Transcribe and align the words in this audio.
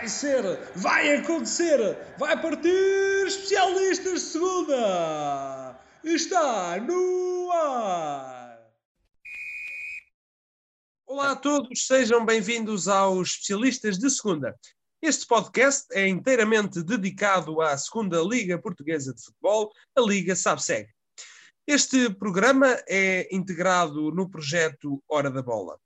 Vai 0.00 0.08
ser, 0.08 0.42
vai 0.76 1.16
acontecer, 1.16 1.78
vai 2.18 2.40
partir 2.40 3.26
especialistas 3.26 4.14
de 4.14 4.20
segunda. 4.20 5.78
Está 6.02 6.80
no 6.80 7.50
ar. 7.52 8.58
Olá 11.06 11.32
a 11.32 11.36
todos, 11.36 11.86
sejam 11.86 12.24
bem-vindos 12.24 12.88
aos 12.88 13.32
especialistas 13.32 13.98
de 13.98 14.08
segunda. 14.08 14.58
Este 15.02 15.26
podcast 15.26 15.86
é 15.92 16.08
inteiramente 16.08 16.82
dedicado 16.82 17.60
à 17.60 17.76
segunda 17.76 18.22
Liga 18.22 18.58
Portuguesa 18.58 19.12
de 19.12 19.22
Futebol, 19.22 19.70
a 19.94 20.00
Liga 20.00 20.34
SABSEG. 20.34 20.88
Este 21.66 22.08
programa 22.08 22.82
é 22.88 23.28
integrado 23.30 24.10
no 24.10 24.30
projeto 24.30 25.00
Hora 25.06 25.30
da 25.30 25.42
Bola. 25.42 25.78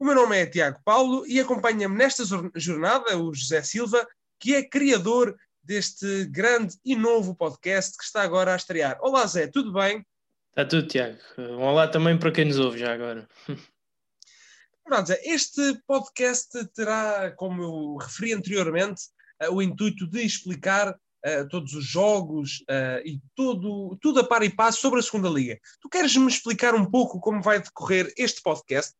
O 0.00 0.04
meu 0.06 0.14
nome 0.14 0.34
é 0.34 0.46
Tiago 0.46 0.80
Paulo 0.82 1.26
e 1.26 1.38
acompanha-me 1.38 1.94
nesta 1.94 2.24
jornada 2.54 3.18
o 3.18 3.34
José 3.34 3.60
Silva, 3.60 4.08
que 4.38 4.54
é 4.54 4.66
criador 4.66 5.36
deste 5.62 6.24
grande 6.24 6.74
e 6.82 6.96
novo 6.96 7.34
podcast 7.34 7.98
que 7.98 8.04
está 8.04 8.22
agora 8.22 8.54
a 8.54 8.56
estrear. 8.56 8.96
Olá 9.02 9.26
Zé, 9.26 9.46
tudo 9.46 9.74
bem? 9.74 10.02
Está 10.48 10.64
tudo, 10.64 10.88
Tiago. 10.88 11.18
Um 11.36 11.60
olá 11.60 11.86
também 11.86 12.18
para 12.18 12.32
quem 12.32 12.46
nos 12.46 12.58
ouve 12.58 12.78
já 12.78 12.94
agora. 12.94 13.28
Pronto, 14.82 15.06
Zé, 15.06 15.20
este 15.22 15.78
podcast 15.86 16.48
terá, 16.68 17.32
como 17.32 17.62
eu 17.62 17.96
referi 17.96 18.32
anteriormente, 18.32 19.02
uh, 19.42 19.52
o 19.54 19.60
intuito 19.60 20.06
de 20.06 20.24
explicar 20.24 20.92
uh, 20.94 21.48
todos 21.50 21.74
os 21.74 21.84
jogos 21.84 22.64
uh, 22.70 23.06
e 23.06 23.20
tudo, 23.36 23.98
tudo 24.00 24.20
a 24.20 24.24
par 24.24 24.42
e 24.42 24.48
passo 24.48 24.80
sobre 24.80 25.00
a 25.00 25.02
segunda 25.02 25.28
liga. 25.28 25.60
Tu 25.78 25.90
queres-me 25.90 26.26
explicar 26.26 26.74
um 26.74 26.86
pouco 26.86 27.20
como 27.20 27.42
vai 27.42 27.60
decorrer 27.60 28.10
este 28.16 28.40
podcast? 28.40 28.94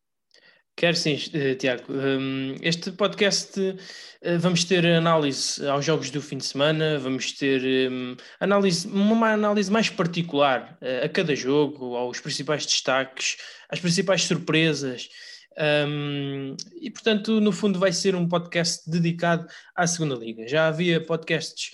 Quero 0.75 0.95
sim, 0.95 1.17
eh, 1.33 1.55
Tiago. 1.55 1.83
Hum, 1.89 2.55
este 2.61 2.91
podcast 2.91 3.59
eh, 4.21 4.37
vamos 4.37 4.63
ter 4.63 4.85
análise 4.85 5.63
aos 5.67 5.85
jogos 5.85 6.09
do 6.09 6.21
fim 6.21 6.37
de 6.37 6.45
semana, 6.45 6.97
vamos 6.97 7.33
ter 7.33 7.91
hum, 7.91 8.15
análise, 8.39 8.87
uma 8.87 9.33
análise 9.33 9.69
mais 9.69 9.89
particular 9.89 10.77
eh, 10.81 11.05
a 11.05 11.09
cada 11.09 11.35
jogo, 11.35 11.95
aos 11.95 12.19
principais 12.19 12.65
destaques, 12.65 13.37
às 13.69 13.79
principais 13.79 14.23
surpresas. 14.23 15.09
Um, 15.87 16.55
e 16.81 16.89
portanto, 16.89 17.41
no 17.41 17.51
fundo, 17.51 17.77
vai 17.77 17.91
ser 17.91 18.15
um 18.15 18.25
podcast 18.25 18.89
dedicado 18.89 19.45
à 19.75 19.85
segunda 19.85 20.15
liga. 20.15 20.47
Já 20.47 20.69
havia 20.69 21.05
podcasts 21.05 21.71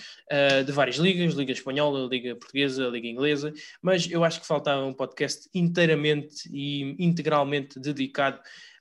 de 0.66 0.72
várias 0.73 0.98
ligas, 0.98 1.36
Liga 1.36 1.54
Espanhola, 1.54 2.09
Liga 2.09 2.36
Portuguesa, 2.36 2.88
Liga 2.88 3.08
Inglesa, 3.08 3.54
mas 3.82 4.11
eu 4.11 4.26
acho 4.26 4.42
que 4.42 4.48
faltava 4.48 4.84
um 4.84 4.92
podcast 4.92 5.48
inteiramente 5.54 6.50
e 6.52 6.98
integralmente 7.00 7.80
dedicado 7.80 8.38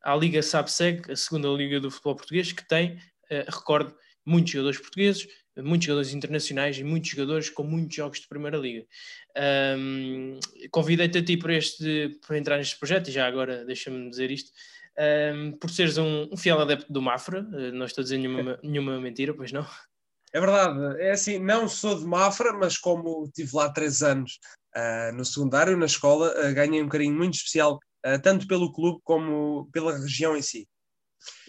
à 0.06 0.14
Liga 0.14 0.40
SABSEG, 0.40 1.10
a 1.10 1.16
segunda 1.16 1.48
liga 1.48 1.80
do 1.80 1.90
futebol 1.90 2.14
português, 2.14 2.52
que 2.52 2.66
tem, 2.68 2.94
uh, 2.94 3.50
recordo, 3.50 3.92
muitos 4.24 4.52
jogadores 4.52 4.78
portugueses, 4.78 5.26
muitos 5.56 5.86
jogadores 5.86 6.14
internacionais 6.14 6.78
e 6.78 6.84
muitos 6.84 7.10
jogadores 7.10 7.50
com 7.50 7.64
muitos 7.64 7.96
jogos 7.96 8.20
de 8.20 8.28
Primeira 8.28 8.56
Liga. 8.56 8.86
Um, 9.76 10.38
Convidei-te 10.70 11.18
a 11.18 11.24
ti 11.24 11.36
para, 11.36 11.54
este, 11.54 12.20
para 12.24 12.38
entrar 12.38 12.56
neste 12.56 12.78
projeto, 12.78 13.08
e 13.08 13.12
já 13.12 13.26
agora 13.26 13.64
deixa-me 13.64 14.08
dizer 14.08 14.30
isto, 14.30 14.52
um, 15.34 15.52
por 15.58 15.70
seres 15.70 15.98
um, 15.98 16.28
um, 16.32 16.36
fiel 16.36 16.60
adepto 16.60 16.92
do 16.92 17.02
Mafra, 17.02 17.40
uh, 17.40 17.72
não 17.72 17.86
estou 17.86 18.02
a 18.02 18.04
dizer 18.04 18.18
nenhuma, 18.18 18.58
nenhuma 18.62 19.00
mentira, 19.00 19.34
pois 19.34 19.50
não? 19.50 19.66
É 20.32 20.38
verdade, 20.38 21.00
é 21.00 21.10
assim, 21.10 21.40
não 21.40 21.68
sou 21.68 21.98
de 21.98 22.04
Mafra, 22.04 22.52
mas 22.52 22.78
como 22.78 23.28
tive 23.34 23.50
lá 23.54 23.72
três 23.72 24.02
anos 24.02 24.38
uh, 24.76 25.12
no 25.16 25.24
secundário, 25.24 25.76
na 25.76 25.86
escola, 25.86 26.32
uh, 26.38 26.54
ganhei 26.54 26.80
um 26.80 26.88
carinho 26.88 27.16
muito 27.16 27.34
especial 27.34 27.80
tanto 28.22 28.46
pelo 28.46 28.72
clube 28.72 29.00
como 29.02 29.68
pela 29.72 29.98
região 29.98 30.36
em 30.36 30.42
si. 30.42 30.68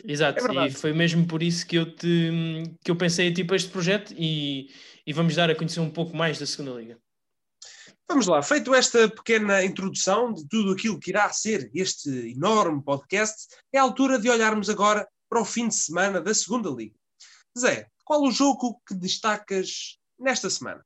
Exato, 0.04 0.40
é 0.60 0.68
e 0.68 0.72
foi 0.72 0.94
mesmo 0.94 1.28
por 1.28 1.44
isso 1.44 1.66
que 1.66 1.76
eu, 1.76 1.94
te, 1.94 2.32
que 2.84 2.90
eu 2.90 2.96
pensei 2.96 3.32
tipo 3.34 3.54
este 3.54 3.70
projeto 3.70 4.14
e, 4.18 4.70
e 5.06 5.14
vamos 5.14 5.36
dar 5.36 5.50
a 5.50 5.56
conhecer 5.56 5.80
um 5.80 5.90
pouco 5.90 6.16
mais 6.16 6.40
da 6.40 6.46
segunda 6.46 6.80
Liga. 6.80 6.98
Vamos 8.10 8.26
lá, 8.26 8.42
feito 8.42 8.74
esta 8.74 9.10
pequena 9.10 9.64
introdução 9.64 10.34
de 10.34 10.48
tudo 10.48 10.72
aquilo 10.72 11.00
que 11.00 11.10
irá 11.12 11.30
ser 11.30 11.70
este 11.74 12.10
enorme 12.32 12.82
podcast, 12.82 13.48
é 13.74 13.78
a 13.78 13.82
altura 13.82 14.18
de 14.18 14.30
olharmos 14.30 14.70
agora 14.70 15.06
para 15.30 15.42
o 15.42 15.46
fim 15.46 15.68
de 15.68 15.76
semana 15.76 16.22
da 16.22 16.34
segunda 16.34 16.70
Liga. 16.70 16.96
Zé, 17.58 17.88
qual 18.06 18.24
o 18.24 18.32
jogo 18.32 18.82
que 18.88 18.96
destacas 18.96 20.00
nesta 20.18 20.50
semana? 20.50 20.86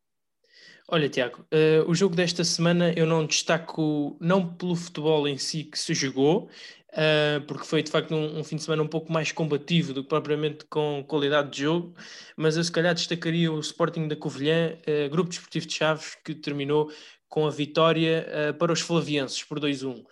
Olha, 0.93 1.07
Tiago, 1.07 1.45
uh, 1.53 1.89
o 1.89 1.95
jogo 1.95 2.17
desta 2.17 2.43
semana 2.43 2.91
eu 2.97 3.05
não 3.05 3.25
destaco, 3.25 4.17
não 4.19 4.45
pelo 4.45 4.75
futebol 4.75 5.25
em 5.25 5.37
si 5.37 5.63
que 5.63 5.79
se 5.79 5.93
jogou, 5.93 6.49
uh, 6.89 7.41
porque 7.47 7.65
foi 7.65 7.81
de 7.81 7.89
facto 7.89 8.13
um, 8.13 8.39
um, 8.39 8.43
fim 8.43 8.57
de 8.57 8.63
semana 8.63 8.83
um 8.83 8.87
pouco 8.89 9.09
mais 9.09 9.31
combativo 9.31 9.93
do 9.93 10.03
que 10.03 10.09
propriamente 10.09 10.65
com 10.65 11.01
qualidade 11.07 11.49
de 11.51 11.61
jogo, 11.61 11.95
mas 12.35 12.57
eu 12.57 12.63
se 12.65 12.71
calhar 12.73 12.93
destacaria 12.93 13.49
o 13.49 13.57
Sporting 13.61 14.09
da 14.09 14.17
Covilhã, 14.17 14.77
uh, 14.85 15.09
Grupo 15.09 15.29
Desportivo 15.29 15.65
de 15.65 15.73
Chaves, 15.73 16.17
que 16.25 16.35
terminou 16.35 16.91
com 17.29 17.47
a 17.47 17.49
vitória 17.49 18.53
para 18.59 18.73
os 18.73 18.81
flavienses 18.81 19.41
por 19.41 19.57
2-1. 19.57 20.03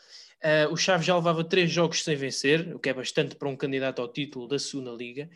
o 0.71 0.77
Chaves 0.77 1.05
já 1.05 1.13
levava 1.13 1.43
três 1.43 1.69
jogos 1.69 2.01
sem 2.01 2.15
vencer, 2.15 2.73
o 2.73 2.79
que 2.79 2.87
é 2.87 2.93
bastante 2.93 3.35
para 3.35 3.49
um 3.49 3.57
candidato 3.57 4.01
ao 4.01 4.07
título 4.07 4.47
da 4.47 4.57
segunda 4.57 4.91
Liga. 4.91 5.29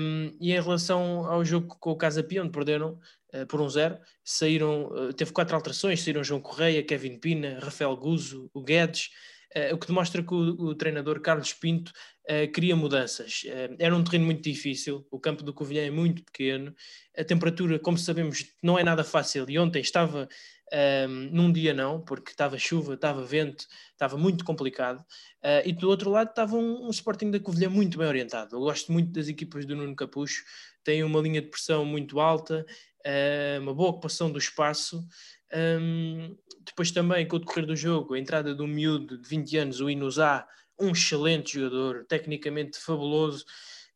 Um, 0.00 0.36
e 0.40 0.52
em 0.52 0.60
relação 0.60 1.24
ao 1.24 1.44
jogo 1.44 1.76
com 1.80 1.90
o 1.90 1.96
Casa 1.96 2.22
Pia, 2.22 2.42
onde 2.42 2.52
perderam 2.52 3.00
por 3.48 3.60
um 3.60 3.68
zero, 3.68 3.98
saíram, 4.24 4.86
uh, 4.86 5.12
teve 5.12 5.32
quatro 5.32 5.56
alterações, 5.56 6.02
saíram 6.02 6.22
João 6.22 6.40
Correia, 6.40 6.82
Kevin 6.82 7.18
Pina, 7.18 7.58
Rafael 7.60 7.96
Guzo, 7.96 8.50
o 8.52 8.62
Guedes, 8.62 9.10
uh, 9.56 9.74
o 9.74 9.78
que 9.78 9.86
demonstra 9.86 10.22
que 10.22 10.34
o, 10.34 10.38
o 10.38 10.74
treinador 10.74 11.20
Carlos 11.20 11.52
Pinto 11.52 11.92
queria 12.54 12.76
mudanças. 12.76 13.42
era 13.80 13.96
um 13.96 14.04
terreno 14.04 14.26
muito 14.26 14.42
difícil, 14.42 15.04
o 15.10 15.18
campo 15.18 15.42
do 15.42 15.52
Covilhã 15.52 15.84
é 15.84 15.90
muito 15.90 16.22
pequeno, 16.22 16.72
a 17.18 17.24
temperatura, 17.24 17.80
como 17.80 17.98
sabemos, 17.98 18.46
não 18.62 18.78
é 18.78 18.84
nada 18.84 19.02
fácil, 19.02 19.44
e 19.50 19.58
ontem 19.58 19.80
estava 19.80 20.28
um, 20.72 21.28
num 21.30 21.52
dia 21.52 21.74
não, 21.74 22.00
porque 22.00 22.30
estava 22.30 22.58
chuva, 22.58 22.94
estava 22.94 23.22
vento, 23.24 23.66
estava 23.90 24.16
muito 24.16 24.44
complicado. 24.44 25.00
Uh, 25.44 25.66
e 25.66 25.72
do 25.72 25.88
outro 25.88 26.10
lado 26.10 26.30
estava 26.30 26.56
um, 26.56 26.86
um 26.86 26.90
Sporting 26.90 27.30
da 27.30 27.38
Covilhã 27.38 27.68
muito 27.68 27.98
bem 27.98 28.06
orientado. 28.06 28.56
Eu 28.56 28.60
gosto 28.60 28.90
muito 28.90 29.12
das 29.12 29.28
equipas 29.28 29.66
do 29.66 29.76
Nuno 29.76 29.94
Capucho, 29.94 30.42
tem 30.82 31.04
uma 31.04 31.20
linha 31.20 31.42
de 31.42 31.48
pressão 31.48 31.84
muito 31.84 32.18
alta, 32.20 32.64
uma 33.60 33.74
boa 33.74 33.90
ocupação 33.90 34.30
do 34.30 34.38
espaço. 34.38 35.06
Um, 35.54 36.36
depois 36.64 36.90
também, 36.90 37.26
com 37.26 37.36
o 37.36 37.38
decorrer 37.38 37.66
do 37.66 37.76
jogo, 37.76 38.14
a 38.14 38.18
entrada 38.18 38.54
do 38.54 38.66
miúdo 38.66 39.18
de 39.18 39.28
20 39.28 39.56
anos, 39.58 39.80
o 39.80 39.90
Inusá, 39.90 40.46
um 40.78 40.90
excelente 40.90 41.54
jogador, 41.54 42.04
tecnicamente 42.06 42.78
fabuloso, 42.78 43.44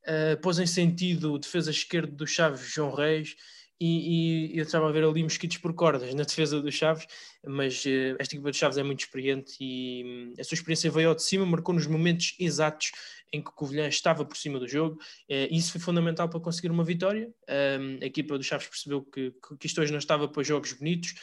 uh, 0.07 0.41
pôs 0.41 0.59
em 0.59 0.67
sentido 0.67 1.33
o 1.33 1.39
defesa 1.39 1.71
esquerdo 1.71 2.15
do 2.15 2.27
Chaves, 2.27 2.61
João 2.61 2.93
Reis, 2.93 3.37
e, 3.81 4.55
e, 4.55 4.59
eu 4.59 4.65
estava 4.65 4.89
a 4.89 4.93
ver 4.93 5.05
ali 5.05 5.23
mosquitos 5.23 5.59
por 5.59 5.75
cordas 5.75 6.15
na 6.15 6.23
defesa 6.23 6.61
dos 6.61 6.75
Chaves, 6.75 7.07
mas 7.45 7.85
uh, 7.85 8.17
esta 8.19 8.35
equipa 8.35 8.51
dos 8.51 8.59
Chaves 8.59 8.79
é 8.79 8.83
muito 8.83 9.01
experiente 9.01 9.57
e 9.61 10.03
um, 10.05 10.41
a 10.41 10.45
sua 10.45 10.55
experiência 10.55 10.91
veio 10.91 11.11
ao 11.11 11.15
de 11.15 11.23
cima, 11.23 11.45
marcou 11.45 11.75
nos 11.75 11.87
momentos 11.87 12.35
exatos 12.39 12.93
em 13.33 13.43
que 13.43 13.51
o 13.51 13.53
Covilhã 13.53 13.87
estava 13.87 14.25
por 14.25 14.37
cima 14.37 14.59
do 14.59 14.67
jogo, 14.67 14.97
uh, 14.97 15.49
e 15.51 15.57
isso 15.57 15.73
foi 15.73 15.81
fundamental 15.81 16.29
para 16.29 16.41
conseguir 16.41 16.71
uma 16.71 16.85
vitória. 16.85 17.31
Um, 17.49 17.99
a 18.03 18.07
equipa 18.07 18.39
dos 18.39 18.47
Chaves 18.47 18.67
percebeu 18.67 19.03
que, 19.03 19.33
que 19.61 19.67
isto 19.67 19.81
hoje 19.81 19.93
não 19.93 19.99
estava 19.99 20.27
para 20.29 20.43
jogos 20.43 20.73
bonitos, 20.73 21.15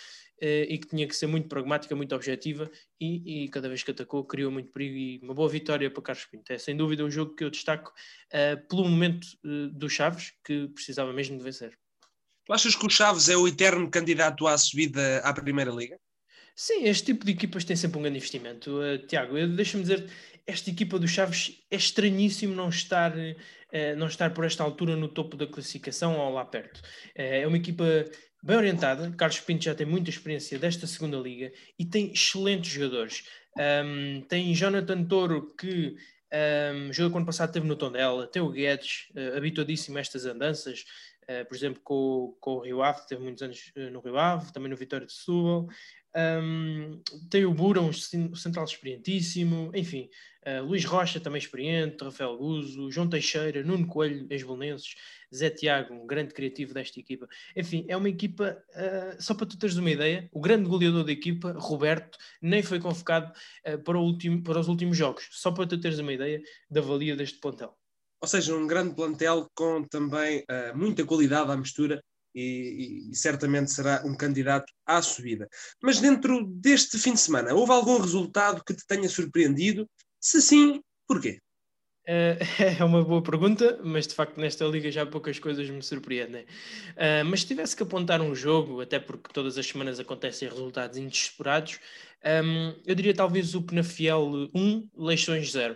Uh, 0.42 0.66
e 0.68 0.78
que 0.78 0.88
tinha 0.88 1.08
que 1.08 1.16
ser 1.16 1.28
muito 1.28 1.48
pragmática, 1.48 1.96
muito 1.96 2.14
objetiva 2.14 2.70
e, 3.00 3.46
e, 3.46 3.50
cada 3.50 3.70
vez 3.70 3.82
que 3.82 3.92
atacou 3.92 4.26
criou 4.26 4.52
muito 4.52 4.72
perigo 4.72 4.96
e 4.98 5.20
uma 5.24 5.34
boa 5.34 5.48
vitória 5.48 5.90
para 5.90 6.04
Carlos 6.04 6.26
Pinto. 6.26 6.52
É 6.52 6.58
sem 6.58 6.76
dúvida 6.76 7.06
um 7.06 7.10
jogo 7.10 7.36
que 7.36 7.46
eu 7.46 7.52
destaco 7.52 7.94
uh, 8.34 8.68
pelo 8.68 8.84
momento 8.84 9.26
uh, 9.46 9.70
do 9.70 9.88
Chaves, 9.88 10.34
que 10.44 10.68
precisava 10.70 11.14
mesmo 11.14 11.38
de 11.38 11.44
vencer. 11.44 11.78
Tu 12.46 12.54
achas 12.54 12.76
que 12.76 12.86
o 12.86 12.90
Chaves 12.90 13.30
é 13.30 13.38
o 13.38 13.48
eterno 13.48 13.90
candidato 13.90 14.46
à 14.48 14.58
subida 14.58 15.20
à 15.20 15.34
Primeira 15.34 15.72
Liga? 15.72 15.98
Sim, 16.56 16.86
este 16.86 17.06
tipo 17.06 17.26
de 17.26 17.32
equipas 17.32 17.64
tem 17.64 17.76
sempre 17.76 17.98
um 17.98 18.02
grande 18.02 18.18
investimento. 18.18 18.80
Uh, 18.80 18.98
Tiago, 19.08 19.34
deixa-me 19.48 19.84
dizer, 19.84 20.10
esta 20.46 20.70
equipa 20.70 21.00
do 21.00 21.08
Chaves 21.08 21.64
é 21.72 21.76
estranhíssimo 21.76 22.54
não 22.54 22.70
estar, 22.70 23.12
uh, 23.16 23.96
não 23.98 24.08
estar 24.08 24.34
por 24.34 24.46
esta 24.46 24.62
altura 24.62 24.96
no 24.96 25.08
topo 25.08 25.38
da 25.38 25.48
classificação 25.48 26.18
ou 26.18 26.34
lá 26.34 26.46
perto. 26.46 26.80
Uh, 27.18 27.42
é 27.42 27.48
uma 27.48 27.58
equipa 27.58 27.86
bem 28.44 28.58
orientada. 28.58 29.10
Carlos 29.18 29.40
Pinto 29.40 29.64
já 29.64 29.74
tem 29.74 29.88
muita 29.88 30.10
experiência 30.10 30.60
desta 30.60 30.86
segunda 30.86 31.18
liga 31.18 31.52
e 31.80 31.86
tem 31.86 32.12
excelentes 32.12 32.72
jogadores. 32.72 33.24
Um, 33.58 34.22
tem 34.28 34.54
Jonathan 34.54 35.06
Toro, 35.06 35.56
que 35.56 35.96
um, 36.76 36.92
jogo 36.92 37.18
ano 37.18 37.26
passado 37.26 37.54
teve 37.54 37.68
no 37.68 37.76
Tondela, 37.76 38.28
tem 38.28 38.42
o 38.42 38.50
Guedes, 38.50 39.08
uh, 39.16 39.38
habituadíssimo 39.38 39.98
a 39.98 40.02
estas 40.02 40.26
andanças, 40.26 40.84
Uh, 41.24 41.46
por 41.48 41.56
exemplo, 41.56 41.82
com, 41.84 42.36
com 42.40 42.56
o 42.56 42.60
Rio 42.60 42.84
Ave, 42.84 43.08
teve 43.08 43.24
muitos 43.24 43.42
anos 43.42 43.72
uh, 43.78 43.90
no 43.92 44.02
Rio 44.02 44.18
Ave, 44.18 44.52
também 44.52 44.70
no 44.70 44.76
Vitória 44.76 45.06
de 45.08 45.14
Setúbal. 45.14 45.68
Um, 46.16 47.02
tem 47.30 47.46
o 47.46 47.54
Bura, 47.54 47.82
um 47.82 47.92
central 47.92 48.66
experientíssimo, 48.66 49.72
enfim, 49.74 50.10
uh, 50.46 50.64
Luís 50.64 50.86
Rocha, 50.86 51.20
também 51.20 51.40
experiente, 51.40 52.04
Rafael 52.04 52.38
Guzo, 52.38 52.92
João 52.92 53.10
Teixeira, 53.10 53.64
Nuno 53.64 53.88
Coelho, 53.88 54.28
ex-bolonenses, 54.30 54.96
Zé 55.34 55.50
Tiago, 55.50 55.94
um 55.94 56.06
grande 56.06 56.34
criativo 56.34 56.74
desta 56.74 57.00
equipa. 57.00 57.28
Enfim, 57.56 57.86
é 57.88 57.98
uma 57.98 58.10
equipa, 58.10 58.64
só 59.18 59.34
para 59.34 59.48
tu 59.48 59.58
teres 59.58 59.76
uma 59.76 59.90
ideia, 59.90 60.30
o 60.32 60.40
grande 60.40 60.70
goleador 60.70 61.04
da 61.04 61.12
equipa, 61.12 61.54
Roberto, 61.58 62.16
nem 62.40 62.62
foi 62.62 62.80
convocado 62.80 63.34
para, 63.84 63.98
último, 63.98 64.44
para 64.44 64.60
os 64.60 64.68
últimos 64.68 64.96
jogos, 64.96 65.28
só 65.32 65.52
para 65.52 65.66
tu 65.66 65.82
teres 65.82 65.98
uma 65.98 66.14
ideia 66.14 66.40
da 66.70 66.82
valia 66.82 67.16
deste 67.16 67.40
plantel. 67.40 67.76
Ou 68.24 68.28
seja, 68.28 68.56
um 68.56 68.66
grande 68.66 68.96
plantel 68.96 69.52
com 69.54 69.84
também 69.84 70.46
uh, 70.50 70.78
muita 70.78 71.04
qualidade 71.04 71.52
à 71.52 71.58
mistura 71.58 72.02
e, 72.34 73.10
e, 73.12 73.16
certamente 73.18 73.70
será 73.70 74.02
um 74.06 74.16
candidato 74.16 74.72
à 74.86 75.02
subida. 75.02 75.46
Mas 75.84 76.00
dentro 76.00 76.46
deste 76.46 76.98
fim 76.98 77.16
de 77.16 77.20
semana, 77.20 77.54
houve 77.54 77.74
algum 77.74 78.00
resultado 78.00 78.64
que 78.66 78.74
te 78.74 78.88
tenha 78.88 79.10
surpreendido? 79.10 79.86
Se 80.22 80.42
sim, 80.42 80.82
porquê? 81.06 81.40
Uh, 82.08 82.40
é 82.80 82.82
uma 82.86 83.04
boa 83.04 83.22
pergunta, 83.22 83.78
mas 83.84 84.08
de 84.08 84.16
facto 84.16 84.40
nesta 84.40 84.64
liga 84.64 84.90
já 84.90 85.06
poucas 85.06 85.38
coisas 85.38 85.70
me 85.70 85.84
surpreendem. 85.84 86.44
Uh, 86.44 87.26
mas 87.26 87.42
se 87.42 87.48
tivesse 87.48 87.76
que 87.76 87.84
apontar 87.84 88.22
um 88.22 88.34
jogo, 88.34 88.80
até 88.80 89.00
porque 89.00 89.34
todas 89.34 89.58
as 89.58 89.68
semanas 89.68 90.00
acontecem 90.00 90.48
resultados 90.48 90.98
inesperados, 90.98 91.78
eu 92.86 92.96
diria 92.96 93.14
talvez 93.14 93.54
o 93.54 93.62
Penafiel 93.62 94.50
1, 94.56 94.90
Leixões 94.96 95.52
0. 95.52 95.76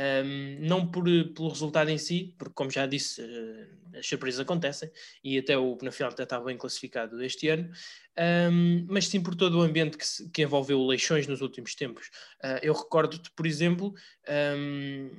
Um, 0.00 0.56
não 0.60 0.90
por, 0.90 1.04
pelo 1.04 1.48
resultado 1.50 1.90
em 1.90 1.98
si, 1.98 2.34
porque 2.38 2.54
como 2.54 2.70
já 2.70 2.86
disse, 2.86 3.20
uh, 3.20 3.98
as 3.98 4.06
surpresas 4.06 4.40
acontecem 4.40 4.90
e 5.22 5.36
até 5.36 5.58
o 5.58 5.76
Penafiel 5.76 6.08
até 6.08 6.22
está 6.22 6.40
bem 6.40 6.56
classificado 6.56 7.22
este 7.22 7.48
ano, 7.48 7.70
um, 8.50 8.86
mas 8.88 9.08
sim 9.08 9.20
por 9.20 9.34
todo 9.34 9.58
o 9.58 9.62
ambiente 9.62 9.98
que, 9.98 10.06
se, 10.06 10.30
que 10.30 10.42
envolveu 10.42 10.86
Leixões 10.86 11.26
nos 11.26 11.42
últimos 11.42 11.74
tempos. 11.74 12.06
Uh, 12.42 12.58
eu 12.62 12.72
recordo-te, 12.72 13.30
por 13.32 13.46
exemplo, 13.46 13.92
um, 14.56 15.10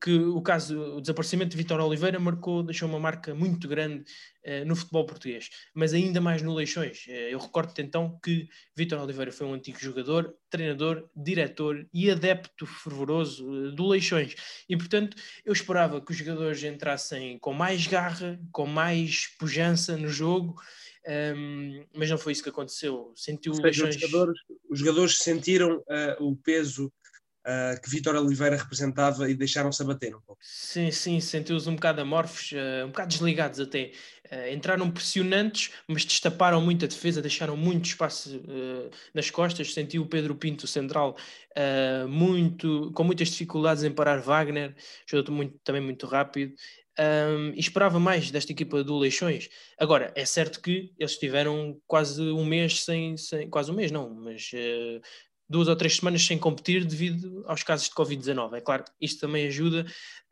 que 0.00 0.16
o 0.16 0.40
caso, 0.40 0.96
o 0.96 1.00
desaparecimento 1.00 1.50
de 1.50 1.56
Vitor 1.56 1.80
Oliveira 1.80 2.18
marcou, 2.18 2.62
deixou 2.62 2.88
uma 2.88 2.98
marca 2.98 3.34
muito 3.34 3.68
grande 3.68 4.04
uh, 4.44 4.64
no 4.66 4.74
futebol 4.74 5.04
português, 5.04 5.50
mas 5.74 5.92
ainda 5.92 6.20
mais 6.20 6.42
no 6.42 6.54
Leixões. 6.54 7.06
Uh, 7.06 7.10
eu 7.10 7.38
recordo-te 7.38 7.82
então 7.82 8.18
que 8.22 8.48
Vitor 8.74 9.00
Oliveira 9.00 9.30
foi 9.30 9.46
um 9.46 9.54
antigo 9.54 9.78
jogador, 9.78 10.34
treinador, 10.48 11.08
diretor 11.14 11.86
e 11.92 12.10
adepto 12.10 12.66
fervoroso 12.66 13.46
uh, 13.46 13.72
do 13.72 13.86
Leixões. 13.86 14.34
E 14.68 14.76
portanto, 14.76 15.16
eu 15.44 15.52
esperava 15.52 16.00
que 16.00 16.12
os 16.12 16.16
jogadores 16.16 16.62
entrassem 16.62 17.38
com 17.38 17.52
mais 17.52 17.86
garra, 17.86 18.40
com 18.52 18.66
mais 18.66 19.26
pujança 19.38 19.96
no 19.96 20.08
jogo. 20.08 20.54
Um, 21.06 21.10
ehm, 21.12 21.86
mas 21.94 22.08
não 22.08 22.16
foi 22.16 22.32
isso 22.32 22.42
que 22.42 22.48
aconteceu. 22.48 23.12
Sentiu 23.14 23.52
Leixões... 23.52 23.94
os, 23.94 24.00
jogadores, 24.00 24.40
os 24.70 24.78
jogadores 24.78 25.18
sentiram 25.18 25.82
o 26.18 26.34
peso 26.34 26.90
uh, 27.44 27.80
que 27.80 27.90
Vitor 27.90 28.14
Oliveira 28.16 28.56
representava 28.56 29.30
e 29.30 29.34
deixaram-se 29.34 29.82
abater 29.82 30.14
um 30.14 30.20
pouco. 30.20 30.40
Sim, 30.42 30.90
sim, 30.90 31.20
sentiu-os 31.20 31.66
um 31.66 31.74
bocado 31.74 32.00
amorfos, 32.00 32.52
uh, 32.52 32.84
um 32.84 32.88
bocado 32.88 33.08
desligados 33.08 33.60
até. 33.60 33.92
Uh, 34.30 34.52
entraram 34.52 34.90
pressionantes, 34.90 35.70
mas 35.86 36.04
destaparam 36.04 36.60
muito 36.60 36.84
a 36.84 36.88
defesa, 36.88 37.20
deixaram 37.20 37.56
muito 37.56 37.86
espaço 37.86 38.42
nas 39.12 39.30
costas. 39.30 39.72
Sentiu 39.72 40.02
o 40.02 40.06
Pedro 40.06 40.34
Pinto, 40.34 40.66
central, 40.66 41.16
muito, 42.08 42.90
com 42.94 43.04
muitas 43.04 43.28
dificuldades 43.28 43.84
em 43.84 43.92
parar 43.92 44.20
Wagner, 44.20 44.74
jogou 45.06 45.34
muito, 45.34 45.58
também 45.62 45.82
muito 45.82 46.06
rápido. 46.06 46.54
Um, 46.96 47.52
esperava 47.56 47.98
mais 47.98 48.30
desta 48.30 48.52
equipa 48.52 48.84
do 48.84 48.96
Leixões. 48.96 49.48
Agora, 49.78 50.12
é 50.14 50.24
certo 50.24 50.60
que 50.60 50.92
eles 50.96 51.18
tiveram 51.18 51.76
quase 51.88 52.22
um 52.22 52.44
mês 52.44 52.84
sem, 52.84 53.16
sem 53.16 53.50
quase 53.50 53.70
um 53.70 53.74
mês 53.74 53.90
não, 53.90 54.14
mas 54.14 54.50
uh, 54.54 55.00
duas 55.54 55.68
ou 55.68 55.76
três 55.76 55.96
semanas 55.96 56.26
sem 56.26 56.36
competir 56.36 56.84
devido 56.84 57.44
aos 57.46 57.62
casos 57.62 57.88
de 57.88 57.94
Covid-19. 57.94 58.54
É 58.54 58.60
claro, 58.60 58.84
isto 59.00 59.20
também 59.20 59.46
ajuda 59.46 59.86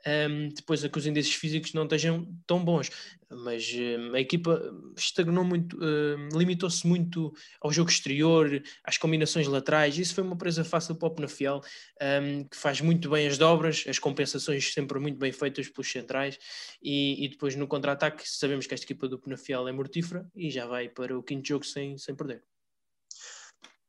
um, 0.04 0.48
depois 0.48 0.84
a 0.84 0.88
que 0.88 0.98
os 0.98 1.06
índices 1.06 1.32
físicos 1.32 1.72
não 1.74 1.84
estejam 1.84 2.26
tão 2.44 2.64
bons, 2.64 2.90
mas 3.30 3.72
um, 3.72 4.14
a 4.14 4.20
equipa 4.20 4.60
estagnou 4.96 5.44
muito, 5.44 5.78
um, 5.80 6.36
limitou-se 6.36 6.84
muito 6.84 7.32
ao 7.60 7.72
jogo 7.72 7.88
exterior, 7.88 8.60
às 8.82 8.98
combinações 8.98 9.46
laterais. 9.46 9.96
Isso 9.96 10.12
foi 10.12 10.24
uma 10.24 10.36
presa 10.36 10.64
fácil 10.64 10.96
para 10.96 11.06
o 11.06 11.14
Penafiel, 11.14 11.60
hum, 12.02 12.44
que 12.50 12.56
faz 12.56 12.80
muito 12.80 13.08
bem 13.08 13.28
as 13.28 13.38
dobras, 13.38 13.84
as 13.86 14.00
compensações 14.00 14.72
sempre 14.72 14.98
muito 14.98 15.18
bem 15.18 15.30
feitas 15.30 15.68
pelos 15.68 15.88
centrais, 15.88 16.36
e, 16.82 17.24
e 17.24 17.28
depois 17.28 17.54
no 17.54 17.68
contra-ataque 17.68 18.28
sabemos 18.28 18.66
que 18.66 18.74
esta 18.74 18.84
equipa 18.84 19.06
do 19.06 19.20
Penafiel 19.20 19.68
é 19.68 19.72
mortífera 19.72 20.26
e 20.34 20.50
já 20.50 20.66
vai 20.66 20.88
para 20.88 21.16
o 21.16 21.22
quinto 21.22 21.46
jogo 21.46 21.64
sem, 21.64 21.96
sem 21.96 22.16
perder 22.16 22.42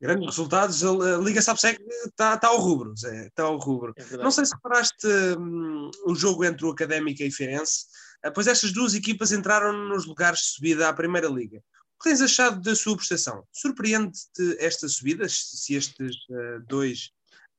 grandes 0.04 0.26
resultados, 0.26 0.84
a 0.84 1.18
Liga 1.18 1.42
Sapsec 1.42 1.82
está 2.06 2.38
tá 2.38 2.50
ao 2.50 2.60
rubro, 2.60 2.94
Zé, 2.98 3.28
está 3.28 3.44
ao 3.44 3.58
rubro. 3.58 3.94
É 3.98 4.18
não 4.18 4.32
sei 4.32 4.46
se 4.46 4.54
reparaste 4.54 5.08
um, 5.40 5.90
o 6.06 6.14
jogo 6.14 6.44
entre 6.44 6.66
o 6.66 6.72
Académica 6.72 7.24
e 7.24 7.32
Feirense, 7.32 7.86
uh, 8.26 8.32
pois 8.34 8.48
estas 8.48 8.74
duas 8.74 8.94
equipas 8.94 9.32
entraram 9.32 9.72
nos 9.88 10.06
lugares 10.06 10.40
de 10.40 10.48
subida 10.48 10.90
à 10.90 10.94
Primeira 10.94 11.30
Liga. 11.30 11.60
O 11.96 12.04
que 12.04 12.10
tens 12.10 12.22
achado 12.22 12.60
da 12.62 12.76
sua 12.76 12.98
prestação? 12.98 13.46
Surpreende-te 13.50 14.58
esta 14.60 14.90
subida, 14.90 15.26
se 15.30 15.74
estes 15.74 16.18
uh, 16.30 16.60
dois 16.68 17.12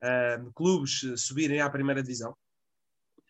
uh, 0.02 0.52
clubes 0.52 1.00
subirem 1.16 1.62
à 1.62 1.70
Primeira 1.70 2.02
Divisão? 2.02 2.36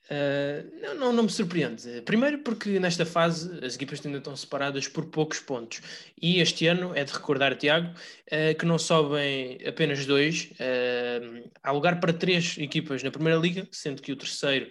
Uh, 0.04 0.80
não, 0.82 0.94
não, 0.94 1.12
não, 1.14 1.22
me 1.22 1.30
surpreende. 1.30 2.02
Primeiro 2.02 2.38
porque 2.40 2.78
nesta 2.78 3.06
fase 3.06 3.64
as 3.64 3.74
equipas 3.74 4.04
ainda 4.04 4.18
estão 4.18 4.36
separadas 4.36 4.86
por 4.86 5.06
poucos 5.06 5.40
pontos. 5.40 5.80
E 6.20 6.40
este 6.40 6.66
ano 6.66 6.94
é 6.94 7.04
de 7.04 7.12
recordar, 7.12 7.56
Tiago, 7.56 7.88
uh, 7.88 8.58
que 8.58 8.66
não 8.66 8.78
sobem 8.78 9.58
apenas 9.66 10.04
dois. 10.04 10.50
Uh, 10.52 11.50
há 11.62 11.72
lugar 11.72 12.00
para 12.00 12.12
três 12.12 12.58
equipas 12.58 13.02
na 13.02 13.10
Primeira 13.10 13.38
Liga, 13.38 13.66
sendo 13.72 14.02
que 14.02 14.12
o 14.12 14.16
terceiro 14.16 14.68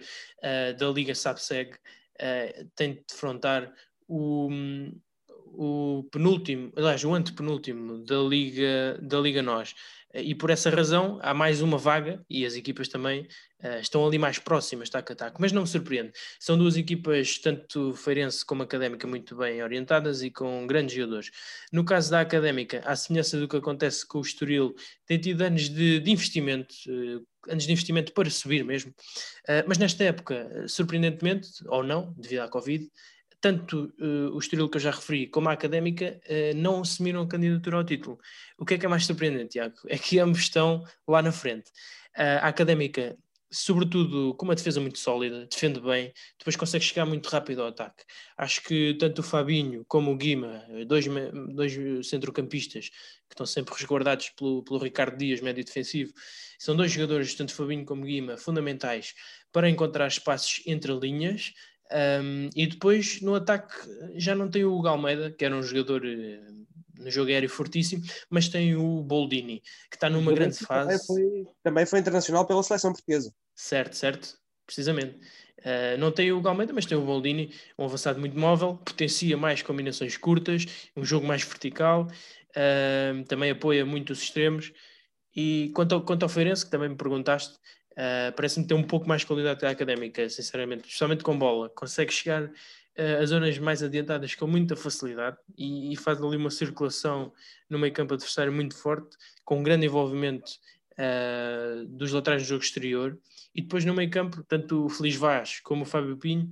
da 0.78 0.88
Liga 0.90 1.14
SAPSEG 1.14 1.74
tem 2.76 2.92
de 2.92 3.04
defrontar 3.08 3.72
o, 4.06 4.50
o 5.56 6.06
penúltimo, 6.12 6.70
aliás, 6.76 7.02
o 7.02 7.14
antepenúltimo 7.14 8.04
da 8.04 8.18
Liga, 8.18 8.98
da 9.00 9.18
Liga 9.20 9.40
Nós 9.40 9.74
e 10.14 10.34
por 10.34 10.50
essa 10.50 10.70
razão 10.70 11.18
há 11.22 11.34
mais 11.34 11.60
uma 11.60 11.76
vaga 11.76 12.24
e 12.30 12.46
as 12.46 12.54
equipas 12.54 12.88
também 12.88 13.22
uh, 13.62 13.80
estão 13.80 14.06
ali 14.06 14.16
mais 14.16 14.38
próximas, 14.38 14.88
taco 14.88 15.12
a 15.12 15.16
taco, 15.16 15.40
mas 15.40 15.50
não 15.50 15.62
me 15.62 15.68
surpreende. 15.68 16.12
São 16.38 16.56
duas 16.56 16.76
equipas, 16.76 17.38
tanto 17.38 17.94
Feirense 17.94 18.44
como 18.44 18.62
Académica, 18.62 19.06
muito 19.06 19.36
bem 19.36 19.62
orientadas 19.62 20.22
e 20.22 20.30
com 20.30 20.66
grandes 20.66 20.94
jogadores. 20.94 21.30
No 21.72 21.84
caso 21.84 22.10
da 22.10 22.20
Académica, 22.20 22.80
à 22.84 22.94
semelhança 22.94 23.38
do 23.38 23.48
que 23.48 23.56
acontece 23.56 24.06
com 24.06 24.18
o 24.18 24.22
Estoril, 24.22 24.74
tem 25.06 25.18
tido 25.18 25.42
anos 25.42 25.68
de, 25.68 25.98
de 25.98 26.10
investimento, 26.10 26.74
uh, 26.88 27.26
anos 27.48 27.64
de 27.64 27.72
investimento 27.72 28.12
para 28.12 28.30
subir 28.30 28.64
mesmo, 28.64 28.90
uh, 28.90 29.64
mas 29.66 29.78
nesta 29.78 30.04
época, 30.04 30.66
surpreendentemente, 30.68 31.48
ou 31.66 31.82
não, 31.82 32.14
devido 32.16 32.40
à 32.40 32.48
Covid, 32.48 32.88
tanto 33.44 33.92
uh, 34.00 34.34
o 34.34 34.38
Estoril 34.38 34.70
que 34.70 34.78
eu 34.78 34.80
já 34.80 34.90
referi 34.90 35.26
como 35.26 35.50
a 35.50 35.52
Académica 35.52 36.18
uh, 36.24 36.56
não 36.56 36.80
assumiram 36.80 37.28
candidatura 37.28 37.76
ao 37.76 37.84
título. 37.84 38.18
O 38.56 38.64
que 38.64 38.72
é 38.72 38.78
que 38.78 38.86
é 38.86 38.88
mais 38.88 39.04
surpreendente, 39.04 39.50
Tiago? 39.50 39.74
É 39.86 39.98
que 39.98 40.18
ambos 40.18 40.38
estão 40.38 40.82
lá 41.06 41.20
na 41.20 41.30
frente. 41.30 41.68
Uh, 42.16 42.40
a 42.40 42.48
Académica, 42.48 43.18
sobretudo 43.52 44.34
com 44.36 44.46
uma 44.46 44.54
defesa 44.54 44.80
muito 44.80 44.98
sólida, 44.98 45.44
defende 45.44 45.78
bem, 45.78 46.10
depois 46.38 46.56
consegue 46.56 46.82
chegar 46.86 47.04
muito 47.04 47.26
rápido 47.28 47.60
ao 47.60 47.68
ataque. 47.68 48.02
Acho 48.38 48.62
que 48.62 48.94
tanto 48.94 49.18
o 49.18 49.22
Fabinho 49.22 49.84
como 49.86 50.10
o 50.10 50.16
Guima, 50.16 50.64
dois, 50.86 51.04
dois 51.54 52.08
centrocampistas 52.08 52.88
que 52.88 53.34
estão 53.34 53.44
sempre 53.44 53.74
resguardados 53.74 54.30
pelo, 54.30 54.64
pelo 54.64 54.78
Ricardo 54.78 55.18
Dias, 55.18 55.42
médio 55.42 55.62
defensivo, 55.62 56.14
são 56.58 56.74
dois 56.74 56.90
jogadores, 56.90 57.34
tanto 57.34 57.52
Fabinho 57.52 57.84
como 57.84 58.06
Guima, 58.06 58.38
fundamentais 58.38 59.12
para 59.52 59.68
encontrar 59.68 60.06
espaços 60.08 60.62
entre 60.66 60.94
linhas, 60.94 61.52
um, 61.92 62.48
e 62.56 62.66
depois 62.66 63.20
no 63.20 63.34
ataque 63.34 63.74
já 64.16 64.34
não 64.34 64.48
tem 64.48 64.64
o 64.64 64.74
Hugo 64.74 64.88
Almeida, 64.88 65.30
que 65.30 65.44
era 65.44 65.54
um 65.54 65.62
jogador 65.62 66.02
uh, 66.04 66.64
no 66.98 67.10
jogo 67.10 67.30
aéreo 67.30 67.48
fortíssimo, 67.48 68.02
mas 68.30 68.48
tem 68.48 68.74
o 68.76 69.02
Boldini, 69.02 69.62
que 69.90 69.96
está 69.96 70.08
numa 70.08 70.32
grande 70.32 70.58
fase. 70.58 70.88
Também 70.88 71.06
foi, 71.06 71.52
também 71.62 71.86
foi 71.86 71.98
internacional 71.98 72.46
pela 72.46 72.62
seleção 72.62 72.92
portuguesa. 72.92 73.32
Certo, 73.54 73.96
certo, 73.96 74.38
precisamente. 74.66 75.18
Uh, 75.60 75.98
não 75.98 76.10
tem 76.10 76.32
o 76.32 76.38
Hugo 76.38 76.48
Almeida, 76.48 76.72
mas 76.72 76.86
tem 76.86 76.96
o 76.96 77.04
Boldini, 77.04 77.52
um 77.78 77.84
avançado 77.84 78.20
muito 78.20 78.38
móvel, 78.38 78.76
potencia 78.84 79.36
mais 79.36 79.62
combinações 79.62 80.16
curtas, 80.16 80.66
um 80.96 81.04
jogo 81.04 81.26
mais 81.26 81.42
vertical, 81.42 82.06
uh, 82.50 83.24
também 83.24 83.50
apoia 83.50 83.84
muito 83.84 84.12
os 84.12 84.22
extremos. 84.22 84.72
E 85.36 85.72
quanto 85.74 85.96
ao, 85.96 86.02
quanto 86.02 86.22
ao 86.22 86.28
Feirense, 86.28 86.64
que 86.64 86.70
também 86.70 86.88
me 86.88 86.96
perguntaste, 86.96 87.58
Uh, 87.94 88.32
Parece-me 88.34 88.66
ter 88.66 88.74
um 88.74 88.82
pouco 88.82 89.08
mais 89.08 89.24
qualidade 89.24 89.64
académica, 89.64 90.28
sinceramente, 90.28 90.84
especialmente 90.84 91.22
com 91.22 91.38
bola. 91.38 91.68
Consegue 91.70 92.12
chegar 92.12 92.44
uh, 92.44 93.26
zonas 93.26 93.56
mais 93.58 93.82
adiantadas 93.82 94.34
com 94.34 94.46
muita 94.46 94.74
facilidade 94.74 95.36
e, 95.56 95.92
e, 95.92 95.96
faz 95.96 96.20
ali 96.20 96.36
uma 96.36 96.50
circulação 96.50 97.32
no 97.70 97.78
meio 97.78 97.92
campo 97.92 98.14
adversário 98.14 98.52
muito 98.52 98.76
forte, 98.76 99.16
com 99.44 99.60
um 99.60 99.62
grande 99.62 99.86
envolvimento 99.86 100.52
uh, 100.92 101.86
dos 101.86 102.12
laterais 102.12 102.42
do 102.42 102.48
jogo 102.48 102.64
exterior. 102.64 103.18
E 103.54 103.62
depois 103.62 103.84
no 103.84 103.94
meio 103.94 104.10
campo, 104.10 104.42
tanto 104.48 104.86
o 104.86 104.88
Feliz 104.88 105.14
Vaz 105.14 105.60
como 105.60 105.82
o 105.82 105.86
Fábio 105.86 106.16
Pinho, 106.16 106.50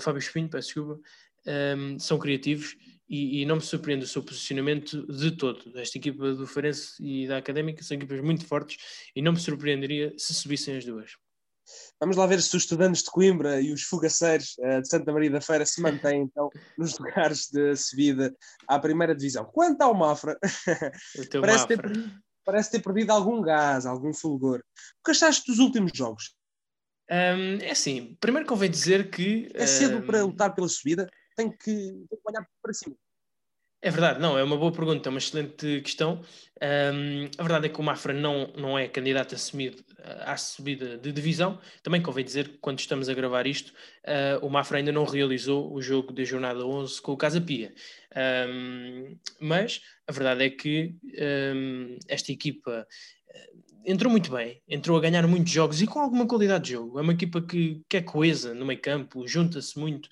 Fábio 0.00 0.18
Espinho, 0.18 0.48
peço 0.48 0.66
desculpa, 0.66 1.00
um, 1.46 1.98
são 1.98 2.18
criativos 2.18 2.76
e, 3.10 3.42
e, 3.42 3.44
não 3.44 3.56
me 3.56 3.60
surpreende 3.60 4.04
o 4.04 4.08
seu 4.08 4.22
posicionamento 4.22 5.04
de 5.12 5.32
todo. 5.32 5.76
Esta 5.76 5.98
equipa 5.98 6.32
do 6.32 6.46
Farense 6.46 6.94
e 7.02 7.26
da 7.26 7.38
Académica 7.38 7.82
são 7.82 7.96
equipas 7.96 8.20
muito 8.20 8.46
fortes 8.46 8.78
e 9.16 9.20
não 9.20 9.32
me 9.32 9.40
surpreenderia 9.40 10.14
se 10.16 10.32
subissem 10.32 10.76
as 10.76 10.84
duas. 10.84 11.16
Vamos 11.98 12.16
lá 12.16 12.26
ver 12.26 12.40
se 12.40 12.56
os 12.56 12.62
estudantes 12.62 13.02
de 13.02 13.10
Coimbra 13.10 13.60
e 13.60 13.72
os 13.72 13.82
fugaceiros 13.82 14.56
uh, 14.60 14.80
de 14.80 14.88
Santa 14.88 15.12
Maria 15.12 15.30
da 15.30 15.40
Feira 15.40 15.66
se 15.66 15.80
mantêm 15.80 16.22
então 16.22 16.48
nos 16.78 16.98
lugares 16.98 17.48
de 17.50 17.74
subida 17.74 18.34
à 18.68 18.78
primeira 18.78 19.14
divisão. 19.14 19.44
Quanto 19.44 19.82
ao 19.82 19.92
Mafra, 19.92 20.38
parece, 21.40 21.40
Mafra. 21.40 21.66
Ter, 21.66 22.12
parece 22.44 22.70
ter 22.70 22.80
perdido 22.80 23.10
algum 23.10 23.42
gás, 23.42 23.86
algum 23.86 24.14
fulgor. 24.14 24.60
O 25.00 25.04
que 25.04 25.10
achaste 25.10 25.50
dos 25.50 25.58
últimos 25.58 25.90
jogos? 25.94 26.34
Um, 27.10 27.58
é 27.60 27.72
assim, 27.72 28.16
primeiro 28.20 28.48
convém 28.48 28.70
dizer 28.70 29.10
que. 29.10 29.50
É 29.52 29.66
cedo 29.66 29.98
um... 29.98 30.06
para 30.06 30.22
lutar 30.22 30.54
pela 30.54 30.68
subida? 30.68 31.10
Tem 31.40 31.50
que, 31.50 31.64
tem 31.64 32.18
que 32.18 32.28
olhar 32.28 32.46
para 32.62 32.72
cima. 32.72 32.96
É 33.82 33.90
verdade, 33.90 34.20
não, 34.20 34.36
é 34.36 34.44
uma 34.44 34.58
boa 34.58 34.70
pergunta, 34.70 35.08
é 35.08 35.10
uma 35.10 35.18
excelente 35.18 35.80
questão. 35.80 36.20
Um, 36.62 37.30
a 37.38 37.42
verdade 37.42 37.64
é 37.64 37.68
que 37.70 37.80
o 37.80 37.82
Mafra 37.82 38.12
não, 38.12 38.52
não 38.54 38.78
é 38.78 38.86
candidato 38.86 39.34
assumido 39.34 39.82
à 40.20 40.36
subida 40.36 40.98
de 40.98 41.10
divisão. 41.10 41.58
Também 41.82 42.02
convém 42.02 42.22
dizer 42.22 42.48
que 42.48 42.58
quando 42.58 42.78
estamos 42.78 43.08
a 43.08 43.14
gravar 43.14 43.46
isto, 43.46 43.70
uh, 43.70 44.44
o 44.44 44.50
Mafra 44.50 44.76
ainda 44.76 44.92
não 44.92 45.04
realizou 45.04 45.72
o 45.72 45.80
jogo 45.80 46.12
da 46.12 46.22
jornada 46.24 46.66
11 46.66 47.00
com 47.00 47.12
o 47.12 47.16
Casa 47.16 47.40
Pia. 47.40 47.72
Um, 48.50 49.16
mas 49.40 49.80
a 50.06 50.12
verdade 50.12 50.44
é 50.44 50.50
que 50.50 50.94
um, 51.56 51.98
esta 52.06 52.32
equipa 52.32 52.86
eh, 53.30 53.50
entrou 53.86 54.10
muito 54.10 54.30
bem, 54.30 54.60
entrou 54.68 54.98
a 54.98 55.00
ganhar 55.00 55.26
muitos 55.26 55.52
jogos 55.52 55.80
e 55.80 55.86
com 55.86 56.00
alguma 56.00 56.26
qualidade 56.26 56.64
de 56.64 56.72
jogo. 56.72 56.98
É 56.98 57.02
uma 57.02 57.14
equipa 57.14 57.40
que, 57.40 57.80
que 57.88 57.96
é 57.96 58.02
coesa 58.02 58.52
no 58.52 58.66
meio 58.66 58.80
campo, 58.80 59.26
junta-se 59.26 59.78
muito. 59.78 60.10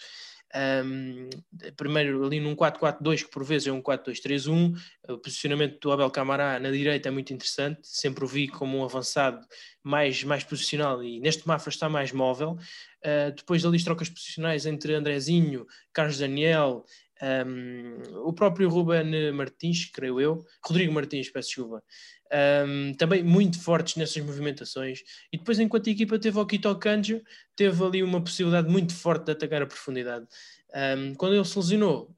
Um, 0.55 1.29
primeiro 1.77 2.25
ali 2.25 2.41
num 2.41 2.57
4-4-2, 2.57 3.25
que 3.25 3.31
por 3.31 3.45
vezes 3.45 3.69
é 3.69 3.73
um 3.73 3.83
4-2-3-1. 3.83 4.75
O 5.09 5.19
posicionamento 5.19 5.79
do 5.81 5.93
Abel 5.93 6.11
Camará 6.11 6.59
na 6.59 6.71
direita 6.71 7.09
é 7.09 7.13
muito 7.13 7.33
interessante, 7.33 7.81
sempre 7.83 8.25
o 8.25 8.29
vi 8.29 8.49
como 8.49 8.79
um 8.79 8.85
avançado 8.85 9.47
mais, 9.83 10.25
mais 10.25 10.45
posicional 10.45 11.03
e 11.03 11.21
neste 11.21 11.47
Mafra 11.47 11.71
está 11.71 11.89
mais 11.89 12.13
móvel. 12.13 12.57
Uh, 13.05 13.33
depois 13.37 13.65
ali 13.65 13.77
as 13.77 13.85
trocas 13.85 14.09
posicionais 14.09 14.67
entre 14.67 14.95
Andrezinho, 14.95 15.67
Carlos 15.93 16.19
Daniel, 16.19 16.85
um, 17.21 17.99
o 18.25 18.33
próprio 18.33 18.69
Ruben 18.69 19.33
Martins, 19.33 19.87
creio 19.87 20.21
eu, 20.21 20.47
Rodrigo 20.65 20.93
Martins, 20.93 21.29
peço 21.29 21.49
desculpa, 21.49 21.83
um, 22.67 22.95
também 22.95 23.23
muito 23.23 23.61
fortes 23.61 23.97
nessas 23.97 24.23
movimentações. 24.23 25.01
E 25.33 25.39
depois, 25.39 25.59
enquanto 25.59 25.89
a 25.89 25.93
equipa 25.93 26.19
teve 26.19 26.39
o 26.39 26.47
Quito 26.47 26.75
Kanjo, 26.77 27.23
teve 27.57 27.85
ali 27.85 28.03
uma 28.03 28.21
possibilidade 28.23 28.69
muito 28.69 28.95
forte 28.95 29.27
de 29.27 29.33
atacar 29.33 29.63
a 29.63 29.67
profundidade. 29.67 30.27
Um, 30.75 31.15
quando 31.15 31.35
ele 31.35 31.45
se 31.45 31.59
lesionou, 31.59 32.15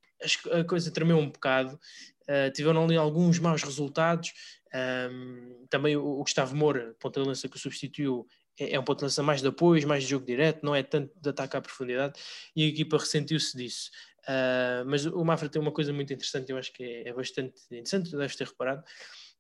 a 0.52 0.64
coisa 0.64 0.90
tremeu 0.90 1.18
um 1.18 1.30
bocado, 1.30 1.78
uh, 2.28 2.50
tiveram 2.52 2.84
ali 2.84 2.96
alguns 2.96 3.38
maus 3.38 3.62
resultados. 3.62 4.32
Um, 4.72 5.66
também 5.68 5.96
o, 5.96 6.04
o 6.04 6.22
Gustavo 6.22 6.54
Moura, 6.54 6.94
ponta 7.00 7.20
de 7.20 7.26
lança 7.26 7.48
que 7.48 7.56
o 7.56 7.60
substituiu, 7.60 8.26
é, 8.58 8.74
é 8.74 8.80
um 8.80 8.84
ponto 8.84 8.98
de 8.98 9.04
lança 9.04 9.22
mais 9.22 9.40
de 9.40 9.48
apoio, 9.48 9.86
mais 9.88 10.04
de 10.04 10.10
jogo 10.10 10.26
direto, 10.26 10.64
não 10.64 10.74
é 10.74 10.82
tanto 10.82 11.12
de 11.20 11.28
ataque 11.28 11.56
à 11.56 11.60
profundidade, 11.60 12.20
e 12.54 12.64
a 12.64 12.66
equipa 12.66 12.98
ressentiu-se 12.98 13.56
disso. 13.56 13.90
Uh, 14.20 14.84
mas 14.86 15.06
o 15.06 15.24
Mafra 15.24 15.48
tem 15.48 15.60
uma 15.60 15.72
coisa 15.72 15.92
muito 15.92 16.12
interessante, 16.12 16.52
eu 16.52 16.58
acho 16.58 16.72
que 16.72 16.84
é, 16.84 17.08
é 17.08 17.12
bastante 17.12 17.62
interessante, 17.66 18.10
tu 18.10 18.18
deves 18.18 18.36
ter 18.36 18.46
reparado, 18.46 18.84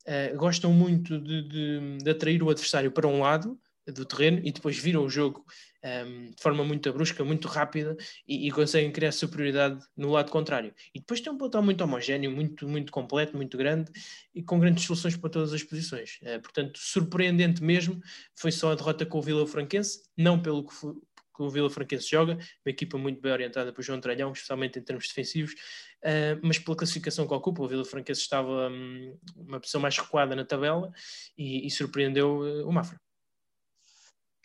uh, 0.06 0.36
gostam 0.36 0.72
muito 0.72 1.18
de, 1.18 1.48
de, 1.48 1.98
de, 1.98 2.10
atrair 2.10 2.42
o 2.42 2.50
adversário 2.50 2.90
para 2.90 3.06
um 3.06 3.20
lado 3.20 3.58
do 3.86 4.04
terreno 4.04 4.40
e 4.44 4.52
depois 4.52 4.78
viram 4.78 5.04
o 5.04 5.10
jogo 5.10 5.44
um, 5.82 5.88
ehm, 5.88 6.30
de 6.30 6.42
forma 6.42 6.64
muito 6.64 6.92
brusca, 6.92 7.24
muito 7.24 7.48
rápida 7.48 7.96
e, 8.28 8.46
e, 8.46 8.50
conseguem 8.50 8.92
criar 8.92 9.10
superioridade 9.10 9.82
no 9.96 10.10
lado 10.10 10.30
contrário. 10.30 10.74
E 10.94 11.00
depois 11.00 11.20
tem 11.20 11.32
um 11.32 11.36
pelotão 11.36 11.62
muito 11.62 11.82
homogéneo, 11.82 12.30
muito, 12.30 12.68
muito 12.68 12.92
completo, 12.92 13.36
muito 13.36 13.56
grande 13.56 13.90
e 14.34 14.42
com 14.42 14.60
grandes 14.60 14.84
soluções 14.84 15.16
para 15.16 15.30
todas 15.30 15.52
as 15.52 15.62
posições. 15.62 16.18
Uh, 16.22 16.40
portanto, 16.40 16.78
surpreendente 16.78 17.62
mesmo 17.62 18.00
foi 18.36 18.52
só 18.52 18.72
a 18.72 18.74
derrota 18.74 19.04
com 19.06 19.18
o 19.18 19.22
Vila 19.22 19.46
Franquense, 19.46 20.02
não 20.16 20.40
pelo 20.40 20.64
que, 20.66 20.74
foi, 20.74 20.94
que 21.40 21.46
o 21.46 21.48
Vila 21.48 21.70
Franquense 21.70 22.08
joga, 22.08 22.34
uma 22.34 22.70
equipa 22.70 22.98
muito 22.98 23.20
bem 23.20 23.32
orientada 23.32 23.72
por 23.72 23.82
João 23.82 23.98
Tralhão, 23.98 24.32
especialmente 24.32 24.78
em 24.78 24.82
termos 24.82 25.08
defensivos, 25.08 25.52
uh, 25.52 26.38
mas 26.42 26.58
pela 26.58 26.76
classificação 26.76 27.26
que 27.26 27.32
ocupa, 27.32 27.62
o 27.62 27.68
Vila 27.68 27.84
Franquense 27.84 28.20
estava 28.20 28.68
um, 28.68 29.18
uma 29.34 29.58
posição 29.58 29.80
mais 29.80 29.96
recuada 29.96 30.36
na 30.36 30.44
tabela 30.44 30.92
e, 31.36 31.66
e 31.66 31.70
surpreendeu 31.70 32.40
uh, 32.40 32.68
o 32.68 32.72
Mafra. 32.72 33.00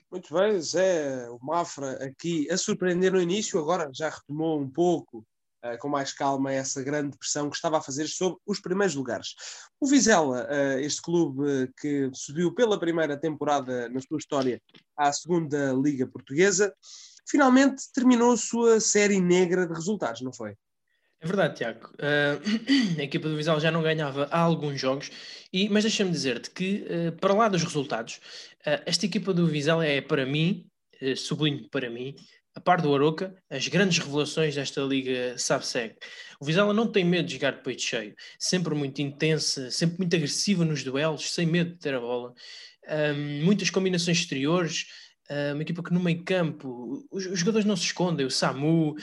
Muito 0.09 0.33
bem, 0.33 0.61
Zé, 0.61 1.29
o 1.29 1.39
Mafra 1.41 1.91
aqui 2.05 2.49
a 2.49 2.57
surpreender 2.57 3.11
no 3.11 3.21
início, 3.21 3.59
agora 3.59 3.89
já 3.93 4.09
retomou 4.09 4.61
um 4.61 4.69
pouco 4.69 5.25
uh, 5.65 5.77
com 5.79 5.89
mais 5.89 6.13
calma 6.13 6.53
essa 6.53 6.83
grande 6.83 7.17
pressão 7.17 7.49
que 7.49 7.55
estava 7.55 7.77
a 7.77 7.81
fazer 7.81 8.07
sobre 8.07 8.37
os 8.45 8.59
primeiros 8.59 8.95
lugares. 8.95 9.35
O 9.79 9.87
Vizela, 9.87 10.45
uh, 10.45 10.79
este 10.79 11.01
clube 11.01 11.71
que 11.79 12.09
subiu 12.13 12.53
pela 12.53 12.79
primeira 12.79 13.17
temporada 13.17 13.89
na 13.89 13.99
sua 14.01 14.17
história 14.17 14.61
à 14.95 15.11
segunda 15.11 15.73
Liga 15.73 16.07
Portuguesa, 16.07 16.73
finalmente 17.27 17.83
terminou 17.93 18.33
a 18.33 18.37
sua 18.37 18.79
série 18.79 19.19
negra 19.19 19.65
de 19.67 19.73
resultados, 19.73 20.21
não 20.21 20.31
foi? 20.31 20.55
É 21.19 21.27
verdade, 21.27 21.55
Tiago. 21.55 21.89
Uh, 21.93 22.99
a 22.99 23.03
equipa 23.03 23.27
do 23.27 23.35
Vizela 23.35 23.59
já 23.59 23.71
não 23.71 23.81
ganhava 23.81 24.27
há 24.31 24.39
alguns 24.39 24.79
jogos, 24.79 25.09
e, 25.51 25.67
mas 25.69 25.83
deixa-me 25.83 26.11
dizer-te 26.11 26.51
que, 26.51 26.85
uh, 26.85 27.11
para 27.19 27.33
lá 27.33 27.47
dos 27.47 27.63
resultados, 27.63 28.17
uh, 28.61 28.83
esta 28.85 29.05
equipa 29.05 29.33
do 29.33 29.47
Vizela 29.47 29.85
é, 29.85 30.01
para 30.01 30.25
mim, 30.25 30.67
sublinho 31.17 31.67
para 31.69 31.89
mim, 31.89 32.15
a 32.55 32.59
par 32.61 32.81
do 32.81 32.95
Aroca, 32.95 33.35
as 33.49 33.67
grandes 33.67 33.99
revelações 33.99 34.55
desta 34.55 34.81
liga 34.81 35.37
SABSEG. 35.37 35.95
O 36.39 36.45
Vizela 36.45 36.73
não 36.73 36.89
tem 36.89 37.03
medo 37.03 37.27
de 37.27 37.33
jogar 37.33 37.51
de 37.51 37.61
peito 37.61 37.81
cheio, 37.81 38.15
sempre 38.39 38.73
muito 38.73 39.01
intensa, 39.01 39.69
sempre 39.69 39.97
muito 39.99 40.15
agressiva 40.15 40.63
nos 40.63 40.83
duelos, 40.83 41.33
sem 41.33 41.45
medo 41.45 41.71
de 41.71 41.79
ter 41.79 41.93
a 41.93 41.99
bola. 41.99 42.33
Um, 42.87 43.43
muitas 43.43 43.69
combinações 43.69 44.19
exteriores, 44.19 44.85
Uh, 45.27 45.55
uma 45.55 45.63
equipa 45.63 45.81
que 45.81 45.91
no 45.91 45.99
meio 45.99 46.23
campo 46.23 47.03
os, 47.09 47.25
os, 47.25 47.39
jogadores 47.39 47.65
não 47.65 47.75
se 47.75 47.85
escondem, 47.85 48.27
o 48.27 48.29
Samu, 48.29 48.91
uh, 48.91 48.95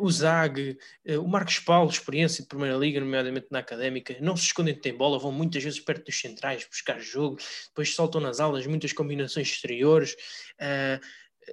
o 0.00 0.10
Zag, 0.10 0.78
uh, 1.06 1.20
o 1.20 1.28
Marcos 1.28 1.58
Paulo, 1.58 1.90
experiência 1.90 2.42
de 2.42 2.48
Primeira 2.48 2.74
Liga, 2.78 2.98
nomeadamente 2.98 3.48
na 3.50 3.58
Académica, 3.58 4.16
não 4.18 4.34
se 4.38 4.44
escondem 4.44 4.72
de 4.72 4.80
ter 4.80 4.92
bola, 4.92 5.18
vão 5.18 5.30
muitas 5.30 5.62
vezes 5.62 5.78
perto 5.78 6.06
dos 6.06 6.18
centrais 6.18 6.66
buscar 6.66 6.98
jogo, 6.98 7.36
depois 7.68 7.94
soltam 7.94 8.22
nas 8.22 8.40
alas 8.40 8.66
muitas 8.66 8.94
combinações 8.94 9.48
exteriores. 9.48 10.16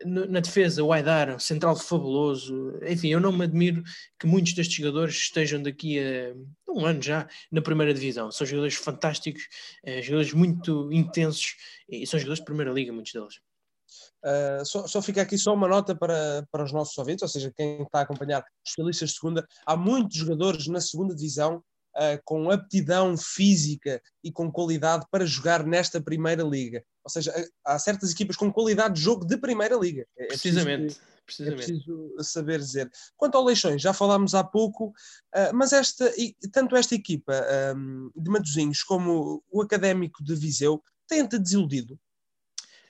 Na 0.05 0.39
defesa, 0.39 0.83
o 0.83 0.91
Aidar, 0.91 1.39
central 1.39 1.75
fabuloso. 1.75 2.79
Enfim, 2.87 3.09
eu 3.09 3.19
não 3.19 3.31
me 3.31 3.45
admiro 3.45 3.83
que 4.19 4.25
muitos 4.25 4.53
destes 4.53 4.75
jogadores 4.75 5.15
estejam 5.15 5.61
daqui 5.61 5.99
a 5.99 6.33
um 6.71 6.85
ano 6.85 7.01
já 7.01 7.27
na 7.51 7.61
primeira 7.61 7.93
divisão. 7.93 8.31
São 8.31 8.45
jogadores 8.47 8.75
fantásticos, 8.75 9.47
jogadores 10.01 10.33
muito 10.33 10.91
intensos 10.91 11.55
e 11.87 12.07
são 12.07 12.19
jogadores 12.19 12.39
de 12.39 12.45
primeira 12.45 12.71
liga, 12.71 12.91
muitos 12.91 13.13
deles. 13.13 13.35
Uh, 14.23 14.65
só, 14.65 14.87
só, 14.87 15.01
fica 15.01 15.21
aqui 15.21 15.37
só 15.37 15.53
uma 15.53 15.67
nota 15.67 15.93
para, 15.93 16.47
para 16.49 16.63
os 16.63 16.71
nossos 16.71 16.97
ouvintes, 16.97 17.23
ou 17.23 17.27
seja, 17.27 17.51
quem 17.55 17.83
está 17.83 17.99
a 17.99 18.01
acompanhar 18.03 18.39
os 18.39 18.69
especialistas 18.69 19.09
de 19.09 19.15
segunda, 19.17 19.47
há 19.65 19.75
muitos 19.75 20.15
jogadores 20.15 20.67
na 20.67 20.79
segunda 20.79 21.13
divisão 21.13 21.57
uh, 21.57 22.19
com 22.23 22.49
aptidão 22.49 23.17
física 23.17 24.01
e 24.23 24.31
com 24.31 24.49
qualidade 24.49 25.05
para 25.11 25.25
jogar 25.25 25.65
nesta 25.65 26.01
primeira 26.01 26.41
liga. 26.41 26.83
Ou 27.03 27.09
seja, 27.09 27.33
há 27.65 27.77
certas 27.77 28.11
equipas 28.11 28.35
com 28.35 28.51
qualidade 28.51 28.95
de 28.95 29.01
jogo 29.01 29.25
de 29.25 29.37
primeira 29.37 29.75
liga. 29.75 30.05
É, 30.17 30.23
é 30.23 30.27
precisamente. 30.27 30.99
Precisamente. 31.25 31.63
É 31.63 31.65
preciso 31.65 32.15
saber 32.19 32.59
dizer. 32.59 32.91
Quanto 33.15 33.35
ao 33.35 33.43
Leixões, 33.43 33.81
já 33.81 33.93
falámos 33.93 34.35
há 34.35 34.43
pouco, 34.43 34.87
uh, 34.87 35.53
mas 35.53 35.71
esta, 35.71 36.11
tanto 36.51 36.75
esta 36.75 36.95
equipa 36.95 37.33
um, 37.75 38.11
de 38.15 38.29
Matosinhos 38.29 38.83
como 38.83 39.43
o 39.49 39.61
Académico 39.61 40.23
de 40.23 40.35
Viseu 40.35 40.83
têm-te 41.07 41.39
desiludido? 41.39 41.97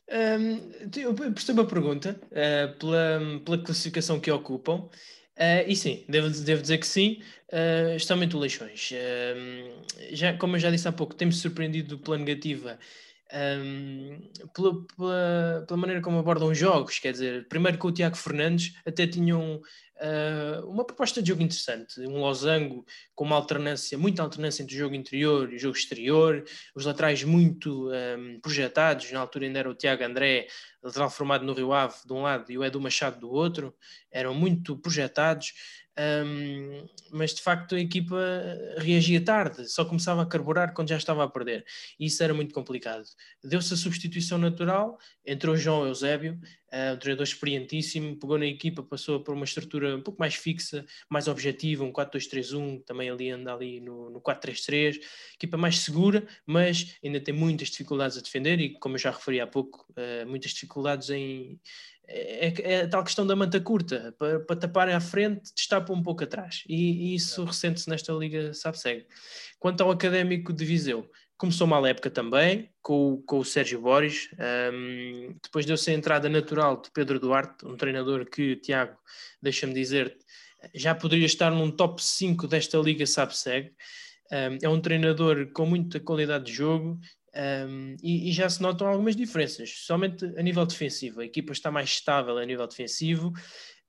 Um, 0.09 0.71
eu 0.99 1.13
percebo 1.13 1.61
a 1.61 1.65
pergunta 1.65 2.19
uh, 2.25 2.77
pela, 2.77 3.19
pela 3.45 3.63
classificação 3.63 4.19
que 4.19 4.31
ocupam. 4.31 4.89
Uh, 5.35 5.65
e 5.67 5.75
sim, 5.75 6.05
devo, 6.07 6.29
devo 6.29 6.61
dizer 6.61 6.77
que 6.77 6.85
sim, 6.85 7.19
uh, 7.51 7.95
estão 7.95 8.15
muito 8.15 8.37
leixões. 8.37 8.91
Uh, 8.91 9.83
já, 10.11 10.37
como 10.37 10.55
eu 10.55 10.59
já 10.59 10.69
disse 10.69 10.87
há 10.87 10.91
pouco, 10.91 11.15
temos 11.15 11.37
surpreendido 11.37 11.97
pela 11.97 12.17
negativa 12.17 12.77
um, 13.33 14.29
pela, 14.53 14.85
pela, 14.95 15.65
pela, 15.67 15.79
maneira 15.79 16.01
como 16.01 16.19
abordam 16.19 16.53
jogos. 16.53 16.99
Quer 16.99 17.11
dizer, 17.11 17.47
primeiro 17.47 17.77
com 17.77 17.87
o 17.87 17.91
Tiago 17.91 18.15
Fernandes, 18.15 18.75
até 18.85 19.07
tinham 19.07 19.55
uh, 19.55 20.69
uma 20.69 20.85
proposta 20.85 21.21
de 21.21 21.29
jogo 21.29 21.41
interessante, 21.41 21.99
um 22.01 22.19
losango 22.19 22.85
com 23.15 23.23
uma 23.23 23.35
alternância, 23.35 23.97
muita 23.97 24.21
alternância 24.21 24.61
entre 24.61 24.75
o 24.75 24.77
jogo 24.77 24.93
interior 24.93 25.51
e 25.51 25.55
o 25.55 25.59
jogo 25.59 25.75
exterior, 25.75 26.43
os 26.75 26.85
laterais 26.85 27.23
muito 27.23 27.89
um, 27.89 28.39
projetados, 28.39 29.11
na 29.11 29.19
altura 29.19 29.45
ainda 29.45 29.59
era 29.59 29.69
o 29.69 29.75
Tiago 29.75 30.03
André, 30.03 30.47
lateral 30.83 31.09
formado 31.09 31.45
no 31.45 31.53
Rio 31.53 31.73
Ave 31.73 31.95
de 32.05 32.13
um 32.13 32.21
lado 32.21 32.51
e 32.51 32.57
o 32.57 32.63
Edu 32.63 32.79
Machado 32.79 33.19
do 33.19 33.31
outro, 33.31 33.73
eram 34.11 34.33
muito 34.33 34.77
projetados. 34.77 35.53
Um, 35.95 36.87
mas 37.11 37.35
de 37.35 37.41
facto 37.43 37.75
a 37.75 37.79
equipa 37.79 38.17
reagia 38.77 39.23
tarde, 39.23 39.69
só 39.69 39.85
começava 39.85 40.23
a 40.23 40.25
carburar 40.25 40.73
quando 40.73 40.89
já 40.89 40.97
estava 40.97 41.23
a 41.23 41.29
perder, 41.29 41.63
e 41.99 42.07
isso 42.07 42.23
era 42.23 42.33
muito 42.33 42.53
complicado. 42.53 43.03
Deu-se 43.43 43.73
a 43.73 43.77
substituição 43.77 44.39
natural, 44.39 44.97
entrou 45.23 45.55
João 45.55 45.85
Eusébio, 45.85 46.33
uh, 46.33 46.95
um 46.95 46.97
treinador 46.97 47.23
experientíssimo, 47.23 48.19
pegou 48.19 48.39
na 48.39 48.47
equipa, 48.47 48.81
passou 48.81 49.23
por 49.23 49.35
uma 49.35 49.45
estrutura 49.45 49.95
um 49.95 50.01
pouco 50.01 50.19
mais 50.19 50.33
fixa, 50.33 50.83
mais 51.07 51.27
objetiva, 51.27 51.83
um 51.83 51.93
4-2-3-1, 51.93 52.83
também 52.83 53.11
ali 53.11 53.29
anda 53.29 53.53
ali 53.53 53.79
no, 53.79 54.09
no 54.09 54.19
4-3-3, 54.19 54.99
equipa 55.35 55.57
mais 55.57 55.79
segura, 55.79 56.25
mas 56.45 56.97
ainda 57.03 57.19
tem 57.19 57.35
muitas 57.35 57.69
dificuldades 57.69 58.17
a 58.17 58.21
defender, 58.21 58.59
e 58.59 58.79
como 58.79 58.95
eu 58.95 58.99
já 58.99 59.11
referi 59.11 59.39
há 59.39 59.45
pouco, 59.45 59.85
uh, 59.91 60.27
muitas 60.27 60.51
dificuldades 60.51 61.11
em 61.11 61.59
é, 62.07 62.47
é, 62.47 62.53
é, 62.73 62.81
a 62.81 62.87
tal 62.87 63.03
questão 63.03 63.25
da 63.25 63.35
manta 63.35 63.59
curta, 63.59 64.13
para, 64.17 64.39
para 64.41 64.55
taparem 64.55 64.93
à 64.93 64.99
frente, 64.99 65.53
destapa 65.55 65.93
um 65.93 66.03
pouco 66.03 66.23
atrás. 66.23 66.63
E, 66.67 67.11
e 67.11 67.15
isso 67.15 67.41
é. 67.41 67.45
ressente-se 67.45 67.89
nesta 67.89 68.13
Liga 68.13 68.53
sabe 68.53 68.77
segue 68.79 69.05
Quanto 69.59 69.81
ao 69.81 69.91
Académico 69.91 70.51
de 70.51 70.65
Viseu, 70.65 71.09
começou 71.37 71.65
mal 71.65 71.83
a 71.83 71.89
época 71.89 72.09
também, 72.09 72.69
com, 72.81 73.23
com 73.25 73.39
o 73.39 73.45
Sérgio 73.45 73.81
Boris. 73.81 74.29
Um, 74.73 75.35
depois 75.41 75.65
deu-se 75.65 75.89
a 75.91 75.93
entrada 75.93 76.27
natural 76.27 76.81
de 76.81 76.91
Pedro 76.91 77.19
Duarte, 77.19 77.65
um 77.65 77.77
treinador 77.77 78.25
que, 78.29 78.57
Tiago, 78.57 78.97
deixa-me 79.41 79.73
dizer, 79.73 80.17
já 80.73 80.93
poderia 80.93 81.25
estar 81.25 81.51
num 81.51 81.71
top 81.71 82.03
5 82.03 82.47
desta 82.47 82.77
Liga 82.77 83.05
SAP-SEG. 83.05 83.71
Um, 84.31 84.57
é 84.61 84.69
um 84.69 84.81
treinador 84.81 85.51
com 85.53 85.65
muita 85.65 85.99
qualidade 85.99 86.45
de 86.45 86.53
jogo 86.53 86.99
um, 87.35 87.95
e, 88.01 88.29
e, 88.29 88.31
já 88.31 88.49
se 88.49 88.61
notam 88.61 88.87
algumas 88.87 89.15
diferenças, 89.15 89.71
somente 89.85 90.25
a 90.37 90.41
nível 90.41 90.65
defensivo. 90.65 91.21
A 91.21 91.25
equipa 91.25 91.51
está 91.51 91.71
mais 91.71 91.89
estável 91.89 92.37
a 92.37 92.45
nível 92.45 92.67
defensivo 92.67 93.33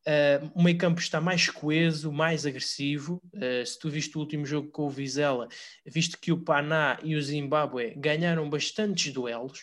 Uh, 0.07 0.53
o 0.55 0.63
meio 0.63 0.77
campo 0.77 1.01
está 1.01 1.19
mais 1.19 1.49
coeso, 1.49 2.13
mais 2.13 2.45
agressivo. 2.45 3.23
Uh, 3.35 3.65
se 3.65 3.79
tu 3.79 3.89
viste 3.89 4.17
o 4.17 4.21
último 4.21 4.45
jogo 4.45 4.69
com 4.71 4.87
o 4.87 4.91
Vizela, 4.91 5.49
visto 5.87 6.19
que 6.21 6.31
o 6.31 6.39
Paná 6.39 6.99
e 7.03 7.17
o 7.17 7.23
Zimbábue 7.23 7.95
ganharam 7.97 8.49
bastantes 8.51 9.13
duelos. 9.13 9.61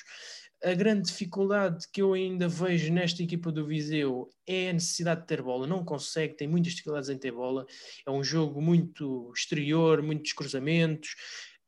A 0.63 0.73
grande 0.73 1.09
dificuldade 1.09 1.85
que 1.91 2.01
eu 2.01 2.13
ainda 2.13 2.47
vejo 2.47 2.91
nesta 2.91 3.21
equipa 3.21 3.51
do 3.51 3.65
Viseu 3.65 4.29
é 4.47 4.69
a 4.69 4.73
necessidade 4.73 5.21
de 5.21 5.27
ter 5.27 5.41
bola. 5.41 5.65
Não 5.67 5.83
consegue, 5.83 6.35
tem 6.35 6.47
muitas 6.47 6.73
dificuldades 6.73 7.09
em 7.09 7.17
ter 7.17 7.31
bola. 7.31 7.65
É 8.05 8.11
um 8.11 8.23
jogo 8.23 8.61
muito 8.61 9.31
exterior, 9.35 10.01
muitos 10.03 10.33
cruzamentos. 10.33 11.15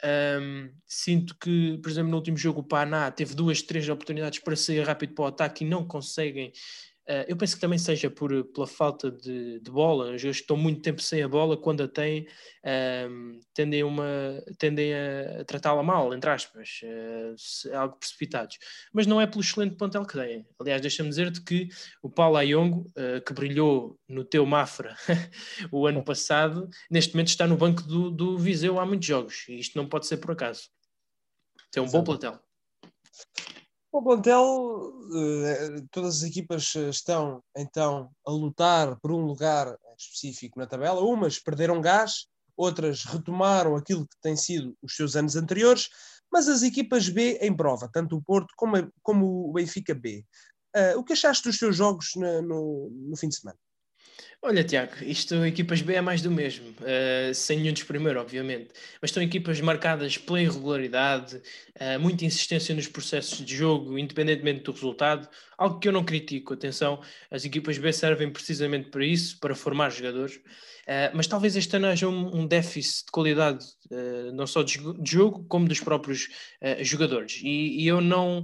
Um, 0.05 0.69
sinto 0.85 1.33
que, 1.39 1.77
por 1.77 1.89
exemplo, 1.89 2.11
no 2.11 2.17
último 2.17 2.35
jogo 2.35 2.59
o 2.59 2.63
Paná 2.63 3.09
teve 3.09 3.33
duas, 3.33 3.61
três 3.61 3.87
oportunidades 3.87 4.39
para 4.39 4.55
sair 4.55 4.85
rápido 4.85 5.13
para 5.13 5.23
o 5.23 5.27
ataque 5.27 5.63
e 5.63 5.67
não 5.67 5.87
conseguem 5.87 6.51
Uh, 7.07 7.27
eu 7.27 7.35
penso 7.35 7.55
que 7.55 7.61
também 7.61 7.77
seja 7.77 8.09
por, 8.09 8.45
pela 8.45 8.65
falta 8.65 9.11
de, 9.11 9.59
de 9.59 9.69
bola, 9.69 10.05
os 10.05 10.21
jogadores 10.21 10.37
que 10.37 10.43
estão 10.43 10.55
muito 10.55 10.81
tempo 10.81 11.01
sem 11.01 11.21
a 11.21 11.27
bola, 11.27 11.57
quando 11.57 11.83
a 11.83 11.87
têm, 11.87 12.21
uh, 12.63 13.39
tendem, 13.53 13.83
uma, 13.83 14.41
tendem 14.57 14.93
a, 14.93 15.43
tratá-la 15.45 15.83
mal, 15.83 16.13
entre 16.13 16.29
aspas, 16.29 16.79
uh, 16.83 17.75
algo 17.75 17.97
precipitados. 17.97 18.57
Mas 18.93 19.05
não 19.05 19.19
é 19.19 19.27
pelo 19.27 19.41
excelente 19.41 19.75
plantel 19.75 20.05
que 20.05 20.17
têm. 20.17 20.47
Aliás, 20.57 20.81
deixa-me 20.81 21.09
dizer-te 21.09 21.41
que 21.41 21.67
o 22.01 22.09
Paulo 22.09 22.37
Ayongo, 22.37 22.85
que 23.25 23.33
brilhou 23.33 23.99
no 24.07 24.23
teu 24.23 24.45
Mafra 24.45 24.95
o 25.71 25.85
ano 25.85 26.03
passado, 26.03 26.69
neste 26.89 27.13
momento 27.13 27.27
está 27.27 27.45
no 27.45 27.57
banco 27.57 27.81
do, 27.83 28.09
do 28.09 28.37
Viseu 28.37 28.79
há 28.79 28.85
muitos 28.85 29.07
jogos, 29.07 29.45
e 29.49 29.59
isto 29.59 29.77
não 29.77 29.87
pode 29.87 30.07
ser 30.07 30.17
por 30.17 30.31
acaso. 30.31 30.69
Tem 31.71 31.81
um 31.81 31.85
Exato. 31.85 31.97
bom 31.97 32.03
plantel. 32.03 32.39
O 33.93 34.01
plantel, 34.01 34.91
eh, 35.15 35.83
todas 35.91 36.17
as 36.17 36.23
equipas 36.23 36.75
eh, 36.75 36.89
estão 36.89 37.43
então 37.55 38.09
a 38.25 38.31
lutar 38.31 38.99
por 38.99 39.11
um 39.11 39.23
lugar 39.23 39.77
específico 39.95 40.57
na 40.57 40.65
tabela. 40.65 40.99
Umas 41.01 41.37
perderam 41.37 41.79
gás, 41.79 42.25
outras 42.57 43.03
retomaram 43.03 43.75
aquilo 43.75 44.07
que 44.07 44.19
tem 44.19 44.35
sido 44.35 44.75
os 44.81 44.95
seus 44.95 45.15
anos 45.15 45.35
anteriores, 45.35 45.89
mas 46.31 46.47
as 46.47 46.63
equipas 46.63 47.07
B 47.07 47.37
em 47.39 47.55
prova, 47.55 47.87
tanto 47.87 48.17
o 48.17 48.23
Porto 48.23 48.51
como, 48.57 48.91
como 49.03 49.47
o 49.47 49.53
Benfica 49.53 49.93
B. 49.93 50.25
Uh, 50.75 50.97
o 50.97 51.03
que 51.03 51.13
achaste 51.13 51.47
dos 51.47 51.59
seus 51.59 51.75
jogos 51.75 52.13
no, 52.15 52.41
no, 52.41 52.89
no 52.89 53.15
fim 53.15 53.29
de 53.29 53.35
semana? 53.35 53.59
Olha, 54.45 54.61
Tiago, 54.61 54.91
isto 55.03 55.35
equipas 55.45 55.81
B 55.81 55.93
é 55.93 56.01
mais 56.01 56.21
do 56.21 56.29
mesmo, 56.29 56.67
uh, 56.81 57.33
sem 57.33 57.61
nenhum 57.61 57.73
primeiro, 57.87 58.19
obviamente, 58.19 58.71
mas 59.01 59.09
estão 59.09 59.23
equipas 59.23 59.61
marcadas 59.61 60.17
pela 60.17 60.41
irregularidade, 60.41 61.37
uh, 61.37 61.97
muita 61.97 62.25
insistência 62.25 62.75
nos 62.75 62.85
processos 62.85 63.37
de 63.45 63.55
jogo, 63.55 63.97
independentemente 63.97 64.63
do 64.63 64.73
resultado, 64.73 65.29
algo 65.57 65.79
que 65.79 65.87
eu 65.87 65.93
não 65.93 66.03
critico. 66.03 66.53
Atenção, 66.53 67.01
as 67.31 67.45
equipas 67.45 67.77
B 67.77 67.93
servem 67.93 68.29
precisamente 68.29 68.89
para 68.89 69.05
isso, 69.05 69.39
para 69.39 69.55
formar 69.55 69.91
jogadores, 69.91 70.35
uh, 70.35 71.11
mas 71.13 71.25
talvez 71.25 71.55
este 71.55 71.77
ano 71.77 71.87
haja 71.87 72.09
um, 72.09 72.41
um 72.41 72.45
déficit 72.45 73.05
de 73.05 73.11
qualidade, 73.13 73.65
não 74.33 74.45
só 74.45 74.61
de, 74.61 74.77
de, 75.01 75.11
jogo, 75.11 75.45
como 75.47 75.67
dos 75.67 75.79
próprios 75.79 76.27
jogadores, 76.81 77.39
e, 77.43 77.83
e 77.83 77.87
eu 77.87 78.01
não 78.01 78.43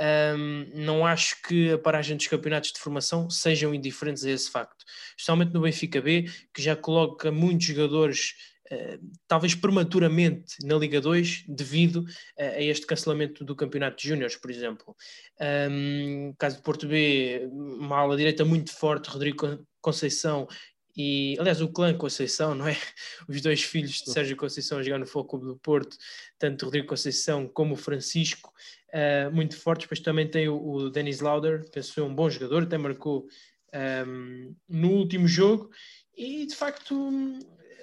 um, 0.00 0.66
não 0.74 1.04
acho 1.04 1.42
que 1.42 1.72
a 1.72 1.78
paragem 1.78 2.16
dos 2.16 2.26
campeonatos 2.26 2.72
de 2.72 2.80
formação 2.80 3.28
sejam 3.28 3.74
indiferentes 3.74 4.24
a 4.24 4.30
esse 4.30 4.50
facto. 4.50 4.84
Especialmente 5.10 5.52
no 5.52 5.60
Benfica 5.60 6.00
B, 6.00 6.24
que 6.54 6.62
já 6.62 6.74
coloca 6.74 7.30
muitos 7.30 7.66
jogadores, 7.66 8.32
uh, 8.72 8.98
talvez 9.28 9.54
prematuramente, 9.54 10.56
na 10.64 10.76
Liga 10.76 11.02
2, 11.02 11.44
devido 11.46 11.96
uh, 11.96 12.06
a 12.38 12.62
este 12.62 12.86
cancelamento 12.86 13.44
do 13.44 13.54
campeonato 13.54 13.98
de 14.00 14.08
Júniores, 14.08 14.36
por 14.36 14.50
exemplo. 14.50 14.96
Um, 15.70 16.34
caso 16.38 16.56
do 16.56 16.62
Porto 16.62 16.88
B, 16.88 17.46
uma 17.52 17.98
ala 17.98 18.16
direita 18.16 18.44
muito 18.44 18.72
forte, 18.72 19.10
Rodrigo 19.10 19.66
Conceição 19.82 20.46
e, 21.00 21.36
aliás, 21.38 21.62
o 21.62 21.68
clã 21.68 21.96
Conceição, 21.96 22.54
não 22.54 22.68
é? 22.68 22.76
Os 23.26 23.40
dois 23.40 23.62
filhos 23.62 24.02
de 24.02 24.10
Sérgio 24.10 24.36
Conceição 24.36 24.78
a 24.78 24.82
jogar 24.82 24.98
no 24.98 25.06
Foco 25.06 25.38
do 25.38 25.56
Porto, 25.56 25.96
tanto 26.38 26.66
Rodrigo 26.66 26.86
Conceição 26.86 27.48
como 27.48 27.72
o 27.72 27.76
Francisco, 27.76 28.52
uh, 28.88 29.34
muito 29.34 29.56
fortes. 29.56 29.86
Depois 29.86 30.00
também 30.00 30.28
tem 30.28 30.48
o, 30.48 30.62
o 30.62 30.90
Dennis 30.90 31.20
Lauder, 31.20 31.68
penso 31.70 31.94
que 31.94 32.00
é 32.00 32.02
um 32.02 32.14
bom 32.14 32.28
jogador, 32.28 32.64
até 32.64 32.76
marcou 32.76 33.22
um, 33.22 33.78
ehm, 33.78 34.56
no 34.68 34.90
último 34.90 35.26
jogo. 35.26 35.70
E 36.14 36.44
de 36.44 36.54
facto, 36.54 36.94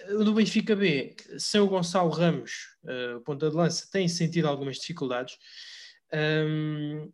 o 0.10 0.24
do 0.24 0.34
Benfica 0.34 0.76
B, 0.76 1.16
sem 1.40 1.60
o 1.60 1.68
Gonçalo 1.68 2.10
Ramos, 2.10 2.68
uh, 2.84 3.20
ponta 3.22 3.50
de 3.50 3.56
lança, 3.56 3.88
tem 3.92 4.08
sentido 4.08 4.48
algumas 4.48 4.78
dificuldades. 4.78 5.38
Um, 6.14 6.18
ehm, 6.18 7.10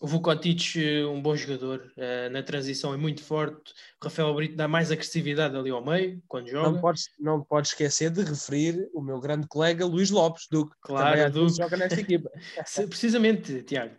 o 0.00 0.06
Vukotic, 0.06 0.76
eh, 0.76 1.06
um 1.06 1.20
bom 1.20 1.36
jogador, 1.36 1.92
uh, 1.96 2.30
na 2.30 2.42
transição 2.42 2.92
é 2.92 2.96
muito 2.96 3.22
forte. 3.22 3.72
O 4.00 4.04
Rafael 4.04 4.34
Brito 4.34 4.56
dá 4.56 4.68
mais 4.68 4.92
agressividade 4.92 5.56
ali 5.56 5.70
ao 5.70 5.84
meio, 5.84 6.22
quando 6.28 6.48
joga. 6.48 6.70
Não 6.70 6.80
podes, 6.80 7.10
não 7.18 7.42
podes 7.42 7.70
esquecer 7.70 8.10
de 8.10 8.22
referir 8.22 8.88
o 8.94 9.00
meu 9.00 9.20
grande 9.20 9.46
colega 9.46 9.86
Luís 9.86 10.10
Lopes, 10.10 10.46
Duque, 10.50 10.74
claro, 10.80 11.24
que 11.24 11.30
Duque. 11.30 11.56
joga 11.56 11.76
nesta 11.76 12.00
equipa. 12.00 12.30
Precisamente, 12.88 13.62
Tiago, 13.62 13.94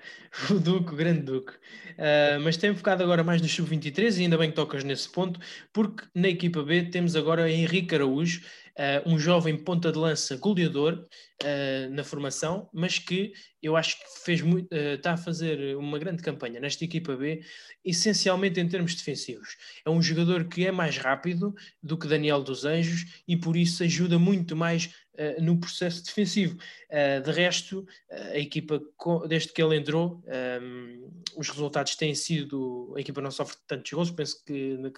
o 0.50 0.60
Duque, 0.60 0.94
o 0.94 0.96
grande 0.96 1.22
Duque. 1.22 1.54
Uh, 1.54 2.40
mas 2.44 2.58
tem 2.58 2.76
focado 2.76 3.04
agora 3.04 3.24
mais 3.24 3.42
no 3.42 3.48
Sub-23 3.48 4.18
e 4.18 4.24
ainda 4.24 4.38
bem 4.38 4.50
que 4.50 4.56
tocas 4.56 4.84
nesse 4.84 5.10
ponto, 5.10 5.40
porque 5.74 6.06
na 6.14 6.30
equipa 6.30 6.64
B 6.64 6.84
temos 6.84 7.16
agora 7.16 7.50
Henrique 7.50 7.96
Araújo, 7.96 8.42
uh, 8.78 9.10
um 9.10 9.18
jovem 9.18 9.58
ponta 9.58 9.92
de 9.92 9.98
lança 9.98 10.38
goleador 10.38 11.06
uh, 11.44 11.94
na 11.94 12.04
formação, 12.04 12.70
mas 12.74 13.00
que 13.00 13.34
eu 13.62 13.76
acho 13.76 13.98
que 13.98 14.24
fez 14.24 14.42
muito, 14.42 14.72
uh, 14.72 14.96
está 14.96 15.14
a 15.14 15.18
fazer 15.18 15.76
uma 15.76 15.98
grande 15.98 16.22
campanha 16.22 16.60
nesta 16.60 16.86
equipa 16.86 17.16
B, 17.16 17.42
essencialmente 17.84 18.60
em 18.60 18.68
termos 18.68 18.96
defensivos. 18.96 19.58
É 19.86 19.90
um 19.90 20.02
jogador 20.02 20.46
que 20.46 20.66
é 20.66 20.72
mais 20.72 20.98
rápido 20.98 21.54
do 21.82 21.98
que 21.98 22.08
Daniel 22.08 22.44
dos 22.44 22.66
Anjos 22.66 23.24
e 23.28 23.36
por 23.36 23.58
isso 23.58 23.84
ajuda 23.84 24.20
muito 24.20 24.56
mais 24.56 24.90
uh, 25.18 25.42
no 25.42 25.60
processo 25.60 26.04
defensivo. 26.04 26.58
Uh, 26.90 27.22
de 27.22 27.32
resto, 27.32 27.86
a 28.10 28.38
equipa, 28.38 28.82
desde 29.28 29.52
que 29.52 29.62
ele 29.62 29.76
entrou, 29.76 30.24
um, 30.26 30.32
ehm, 30.32 31.10
os 31.36 31.50
resultados 31.50 31.96
têm 31.96 32.16
sido. 32.16 32.94
A 32.96 33.02
equipa 33.02 33.22
não 33.22 33.32
sofre 33.32 33.58
tantos 33.68 33.92
gols, 33.92 34.12
penso 34.12 34.44
que 34.44 34.78
na, 34.78 34.92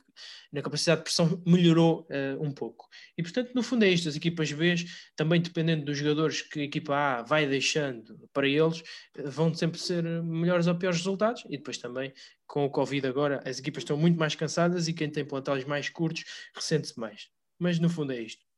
na 0.54 0.62
capacidade 0.62 1.00
de 1.00 1.04
pressão 1.06 1.42
melhorou 1.46 2.08
um 2.40 2.52
pouco. 2.52 2.88
E 3.18 3.24
portanto, 3.24 3.52
no 3.54 3.64
fundo, 3.64 3.84
é 3.84 3.90
isto: 3.90 4.08
as 4.08 4.16
equipas 4.16 4.52
B, 4.52 4.76
também 5.16 5.42
dependendo 5.42 5.86
dos 5.86 5.98
jogadores 5.98 6.42
que 6.42 6.62
a 6.62 6.64
equipa 6.64 6.96
A 6.96 7.22
vai 7.24 7.48
deixando 7.48 8.20
para 8.32 8.48
eles, 8.48 8.84
vão 9.26 9.54
sempre 9.54 9.80
ser 9.80 10.04
melhores 10.24 10.68
ou 10.68 10.76
piores 10.76 11.00
resultados. 11.00 11.44
E 11.50 11.58
depois 11.58 11.78
também 11.78 12.14
com 12.50 12.66
o 12.66 12.70
Covid 12.70 13.06
agora, 13.08 13.42
as 13.46 13.60
equipas 13.60 13.84
estão 13.84 13.96
muito 13.96 14.18
mais 14.18 14.34
cansadas 14.34 14.88
e 14.88 14.94
quem 14.94 15.10
tem 15.10 15.24
plantéis 15.24 15.64
mais 15.66 15.88
curtos 15.88 16.26
ressente-se 16.56 17.00
mais. 17.00 17.30
Mas 17.60 17.80
no 17.80 17.90
fundo 17.90 18.12
é 18.12 18.20
isto. 18.20 18.49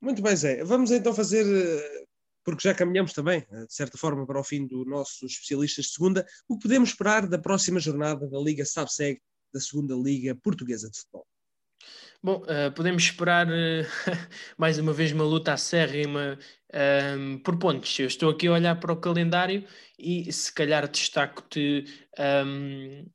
Muito 0.00 0.22
bem, 0.22 0.34
Zé. 0.34 0.64
Vamos 0.64 0.90
então 0.90 1.12
fazer, 1.12 1.44
eh, 1.44 2.04
porque 2.42 2.66
já 2.66 2.74
caminhamos 2.74 3.12
também, 3.12 3.46
eh, 3.50 3.66
de 3.66 3.74
certa 3.74 3.98
forma, 3.98 4.26
para 4.26 4.40
o 4.40 4.44
fim 4.44 4.66
do 4.66 4.84
nosso 4.84 5.26
especialistas 5.26 5.86
de 5.86 5.92
segunda, 5.92 6.26
o 6.48 6.56
que 6.56 6.62
podemos 6.62 6.90
esperar 6.90 7.28
da 7.28 7.38
próxima 7.38 7.78
jornada 7.78 8.26
da 8.28 8.38
Liga 8.38 8.64
SABSEG, 8.64 9.20
da 9.52 9.60
segunda 9.60 9.94
Liga 9.94 10.34
Portuguesa 10.34 10.90
de 10.90 10.98
Futebol. 10.98 11.26
Bom, 12.22 12.42
uh, 12.42 12.70
podemos 12.74 13.02
esperar 13.02 13.46
uh, 13.48 13.50
mais 14.56 14.78
uma 14.78 14.92
vez 14.92 15.10
uma 15.12 15.24
luta 15.24 15.54
acérrima 15.54 16.38
um, 17.18 17.38
por 17.38 17.58
pontos. 17.58 17.98
Eu 17.98 18.06
estou 18.06 18.30
aqui 18.30 18.46
a 18.46 18.52
olhar 18.52 18.78
para 18.78 18.92
o 18.92 18.96
calendário 18.96 19.66
e 19.98 20.30
se 20.30 20.52
calhar 20.52 20.86
destaco-te 20.86 21.84
um, 22.46 23.06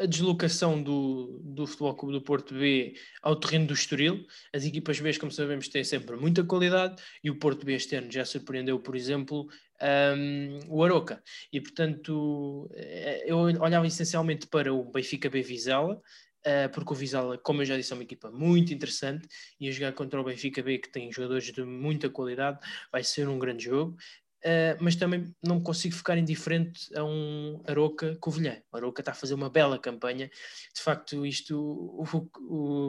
a 0.00 0.06
deslocação 0.06 0.82
do, 0.82 1.40
do 1.42 1.66
Futebol 1.66 1.94
Clube 1.94 2.14
do 2.14 2.22
Porto 2.22 2.54
B 2.54 2.94
ao 3.22 3.36
terreno 3.36 3.66
do 3.66 3.74
Estoril. 3.74 4.24
As 4.52 4.64
equipas 4.64 5.00
B, 5.00 5.16
como 5.18 5.32
sabemos, 5.32 5.68
têm 5.68 5.84
sempre 5.84 6.16
muita 6.16 6.44
qualidade 6.44 7.02
e 7.22 7.30
o 7.30 7.38
Porto 7.38 7.66
B 7.66 7.74
este 7.74 7.96
ano 7.96 8.10
já 8.10 8.24
surpreendeu, 8.24 8.78
por 8.80 8.94
exemplo, 8.94 9.48
um, 10.16 10.58
o 10.68 10.84
Aroca. 10.84 11.22
E, 11.52 11.60
portanto, 11.60 12.70
eh, 12.74 13.24
eu 13.26 13.38
olhava 13.38 13.86
essencialmente 13.86 14.46
para 14.46 14.72
o 14.72 14.84
Benfica 14.84 15.28
B 15.28 15.42
Vizela, 15.42 16.00
Uh, 16.46 16.70
porque 16.72 16.92
o 16.92 16.96
Vizela, 16.96 17.36
como 17.36 17.62
eu 17.62 17.66
já 17.66 17.76
disse, 17.76 17.92
é 17.92 17.96
uma 17.96 18.04
equipa 18.04 18.30
muito 18.30 18.72
interessante 18.72 19.26
e 19.60 19.68
a 19.68 19.72
jogar 19.72 19.92
contra 19.92 20.20
o 20.20 20.24
Benfica 20.24 20.62
B, 20.62 20.78
que 20.78 20.90
tem 20.90 21.12
jogadores 21.12 21.52
de 21.52 21.64
muita 21.64 22.08
qualidade, 22.08 22.58
vai 22.92 23.02
ser 23.02 23.28
um 23.28 23.38
grande 23.38 23.64
jogo. 23.64 23.96
Uh, 24.44 24.78
mas 24.80 24.94
também 24.94 25.34
não 25.42 25.60
consigo 25.60 25.96
ficar 25.96 26.16
indiferente 26.16 26.88
a 26.96 27.02
um 27.02 27.60
Aroca 27.66 28.16
Covilhã. 28.20 28.56
O 28.72 28.76
Aroca 28.76 29.02
está 29.02 29.10
a 29.10 29.14
fazer 29.14 29.34
uma 29.34 29.50
bela 29.50 29.78
campanha. 29.78 30.30
De 30.74 30.80
facto, 30.80 31.26
isto, 31.26 31.58
o, 31.58 32.04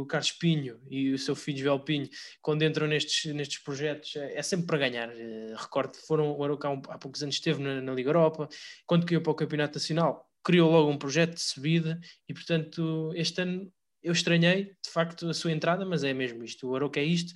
o 0.02 0.06
Carlos 0.06 0.32
Pinho 0.32 0.80
e 0.90 1.12
o 1.12 1.18
seu 1.18 1.36
filho 1.36 1.58
Joel 1.58 1.80
Pinho, 1.80 2.08
quando 2.42 2.64
entram 2.64 2.86
nestes, 2.86 3.34
nestes 3.34 3.64
projetos, 3.64 4.16
é, 4.16 4.38
é 4.38 4.44
sempre 4.44 4.68
para 4.68 4.78
ganhar. 4.78 5.10
Uh, 5.10 5.56
recordo, 5.58 5.96
foram, 6.06 6.38
o 6.38 6.44
Aroca 6.44 6.68
há, 6.68 6.72
um, 6.72 6.82
há 6.88 6.98
poucos 7.00 7.24
anos 7.24 7.36
esteve 7.36 7.64
na, 7.64 7.82
na, 7.82 7.94
Liga 7.94 8.10
Europa, 8.10 8.48
quando 8.86 9.06
caiu 9.06 9.22
para 9.22 9.32
o 9.32 9.36
Campeonato 9.36 9.80
Nacional, 9.80 10.30
criou 10.44 10.72
logo 10.72 10.92
um 10.92 10.98
projeto 10.98 11.34
de 11.34 11.42
subida 11.42 12.00
e, 12.28 12.34
portanto, 12.34 13.12
este 13.16 13.42
ano 13.42 13.72
eu 14.04 14.14
estranhei, 14.14 14.66
de 14.66 14.92
facto, 14.92 15.28
a 15.28 15.34
sua 15.34 15.52
entrada, 15.52 15.84
mas 15.84 16.04
é 16.04 16.14
mesmo 16.14 16.44
isto. 16.44 16.68
O 16.68 16.76
Aroca 16.76 17.00
é 17.00 17.04
isto, 17.04 17.34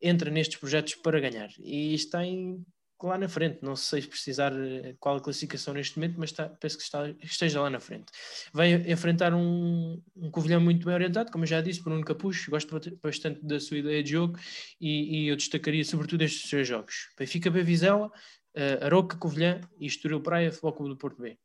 entra 0.00 0.30
nestes 0.30 0.58
projetos 0.58 0.94
para 0.96 1.20
ganhar. 1.20 1.50
E 1.58 1.94
está 1.94 2.24
em 2.24 2.64
lá 3.08 3.18
na 3.18 3.28
frente. 3.28 3.58
Não 3.62 3.76
sei 3.76 4.02
precisar 4.02 4.52
eh, 4.52 4.94
qual 4.98 5.16
a 5.16 5.20
classificação 5.20 5.74
neste 5.74 5.98
momento, 5.98 6.16
mas 6.18 6.30
está, 6.30 6.48
penso 6.48 6.76
que 6.76 6.82
está, 6.82 7.08
esteja 7.22 7.60
lá 7.60 7.70
na 7.70 7.80
frente. 7.80 8.06
Vai 8.52 8.72
enfrentar 8.90 9.34
um, 9.34 10.02
um 10.16 10.30
Covilhão 10.30 10.60
muito 10.60 10.84
bem 10.84 10.94
orientado, 10.94 11.30
como 11.30 11.44
eu 11.44 11.48
já 11.48 11.60
disse, 11.60 11.82
por 11.82 11.92
um 11.92 12.00
Capucho. 12.02 12.50
Gosto 12.50 12.80
bastante 13.02 13.44
da 13.44 13.58
sua 13.60 13.78
ideia 13.78 14.02
de 14.02 14.10
jogo 14.10 14.38
e, 14.80 15.24
e 15.24 15.28
eu 15.28 15.36
destacaria 15.36 15.84
sobretudo 15.84 16.22
estes 16.22 16.48
três 16.50 16.66
jogos: 16.66 17.08
Benfica 17.18 17.50
B 17.50 17.62
Vizela, 17.62 18.06
uh, 18.06 18.84
Aroca, 18.84 19.16
Covilhã 19.16 19.60
e 19.78 19.86
Estoril 19.86 20.20
Praia, 20.20 20.50
Futebol 20.50 20.72
Clube 20.72 20.90
do 20.90 20.98
Porto 20.98 21.20
B. 21.20 21.38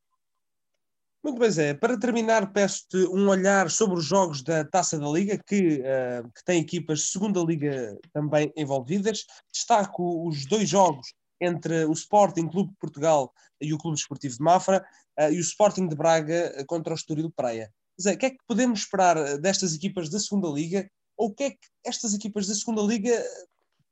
Muito 1.24 1.40
bem, 1.40 1.50
Zé. 1.50 1.74
Para 1.74 1.98
terminar, 2.00 2.54
peço-te 2.54 2.98
um 3.08 3.28
olhar 3.28 3.72
sobre 3.72 3.98
os 3.98 4.06
jogos 4.06 4.44
da 4.44 4.64
Taça 4.64 5.00
da 5.00 5.08
Liga, 5.08 5.42
que, 5.44 5.80
uh, 5.80 6.32
que 6.32 6.46
tem 6.46 6.62
equipas 6.62 7.00
de 7.00 7.06
segunda 7.06 7.40
Liga 7.42 7.98
também 8.14 8.54
envolvidas. 8.56 9.26
Destaco 9.52 10.28
os 10.28 10.46
dois 10.46 10.70
jogos 10.70 11.08
entre 11.46 11.86
o 11.86 11.94
Sporting 11.94 12.48
Clube 12.48 12.72
de 12.72 12.78
Portugal 12.78 13.34
e 13.62 13.74
o 13.74 13.78
Clube 13.78 13.98
Esportivo 13.98 14.36
de 14.36 14.44
Mafra 14.44 14.86
uh, 15.20 15.32
e 15.32 15.38
o 15.38 15.42
Sporting 15.42 15.88
de 15.88 15.96
Braga 15.96 16.54
eh, 16.56 16.64
contra 16.66 16.94
o 16.94 16.96
Estoril 16.96 17.32
Praia. 17.32 17.72
Zé, 18.02 18.14
o 18.14 18.18
que 18.18 18.26
é 18.26 18.30
que 18.32 18.44
podemos 18.48 18.80
esperar 18.80 19.16
eh, 19.18 19.38
destas 19.38 19.74
equipas 19.74 20.10
da 20.10 20.20
segunda 20.20 20.50
Liga 20.50 20.90
ou 21.18 21.30
o 21.30 21.34
que 21.34 21.44
é 21.44 21.50
que 21.52 21.68
estas 21.86 22.14
equipas 22.14 22.48
da 22.48 22.54
segunda 22.54 22.82
Liga 22.82 23.24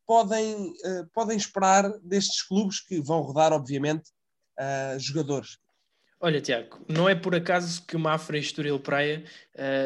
podem, 0.05 0.71
uh, 0.71 1.07
podem 1.13 1.37
esperar 1.37 1.89
destes 1.99 2.41
clubes 2.41 2.81
que 2.81 3.01
vão 3.01 3.21
rodar, 3.21 3.53
obviamente, 3.53 4.11
uh, 4.59 4.99
jogadores? 4.99 5.57
Olha, 6.19 6.41
Tiago, 6.41 6.85
não 6.89 7.07
é 7.07 7.15
por 7.15 7.33
acaso 7.33 7.85
que 7.85 7.95
o 7.95 7.99
Mafra 7.99 8.37
e 8.37 8.41
Estoril 8.41 8.79
Praia 8.79 9.25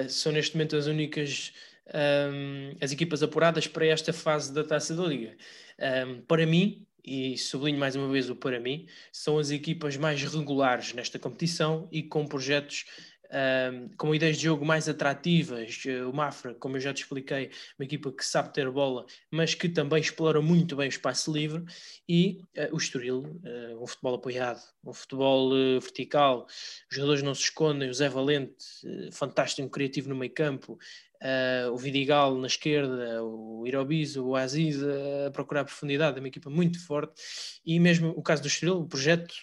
são 0.07 0.31
neste 0.31 0.55
momento 0.55 0.75
as 0.75 0.85
únicas 0.85 1.51
um, 1.93 2.75
as 2.81 2.91
equipas 2.91 3.23
apuradas 3.23 3.67
para 3.67 3.85
esta 3.85 4.11
fase 4.13 4.53
da 4.53 4.63
Taça 4.63 4.95
da 4.95 5.03
Liga. 5.03 5.35
Um, 5.79 6.21
para 6.21 6.45
mim, 6.45 6.86
e 7.07 7.37
sublinho 7.37 7.79
mais 7.79 7.95
uma 7.95 8.09
vez 8.09 8.29
o 8.29 8.35
para 8.35 8.59
mim, 8.59 8.85
são 9.11 9.39
as 9.39 9.49
equipas 9.49 9.95
mais 9.95 10.21
regulares 10.21 10.93
nesta 10.93 11.17
competição 11.17 11.87
e 11.91 12.03
com 12.03 12.27
projetos 12.27 12.85
um, 13.31 13.89
com 13.97 14.15
ideias 14.15 14.37
de 14.37 14.43
jogo 14.43 14.65
mais 14.65 14.87
atrativas. 14.87 15.83
O 16.07 16.13
Mafra, 16.13 16.53
como 16.55 16.77
eu 16.77 16.81
já 16.81 16.93
te 16.93 17.03
expliquei, 17.03 17.49
uma 17.77 17.85
equipa 17.85 18.11
que 18.11 18.25
sabe 18.25 18.53
ter 18.53 18.69
bola, 18.69 19.05
mas 19.31 19.53
que 19.53 19.69
também 19.69 19.99
explora 19.99 20.41
muito 20.41 20.75
bem 20.75 20.87
o 20.87 20.89
espaço 20.89 21.31
livre, 21.31 21.63
e 22.07 22.41
uh, 22.57 22.73
o 22.73 22.77
Estoril, 22.77 23.19
uh, 23.43 23.83
um 23.83 23.87
futebol 23.87 24.15
apoiado, 24.15 24.61
um 24.85 24.93
futebol 24.93 25.51
uh, 25.51 25.79
vertical, 25.79 26.45
os 26.89 26.95
jogadores 26.95 27.23
não 27.23 27.35
se 27.35 27.43
escondem, 27.43 27.89
o 27.89 27.93
Zé 27.93 28.09
Valente, 28.09 28.65
fantástico, 29.11 29.69
criativo 29.69 30.09
no 30.09 30.15
meio 30.15 30.33
campo, 30.33 30.77
Uh, 31.21 31.71
o 31.71 31.77
Vidigal 31.77 32.37
na 32.37 32.45
esquerda, 32.45 33.23
o 33.23 33.65
Irobizo, 33.65 34.23
o 34.23 34.35
Aziz 34.35 34.77
a 34.83 35.31
procurar 35.31 35.65
profundidade, 35.65 36.17
é 36.17 36.19
uma 36.19 36.27
equipa 36.27 36.49
muito 36.49 36.79
forte 36.85 37.19
e 37.65 37.79
mesmo 37.79 38.09
o 38.09 38.21
caso 38.21 38.43
do 38.43 38.47
Estoril, 38.47 38.81
o 38.81 38.87
projeto, 38.87 39.33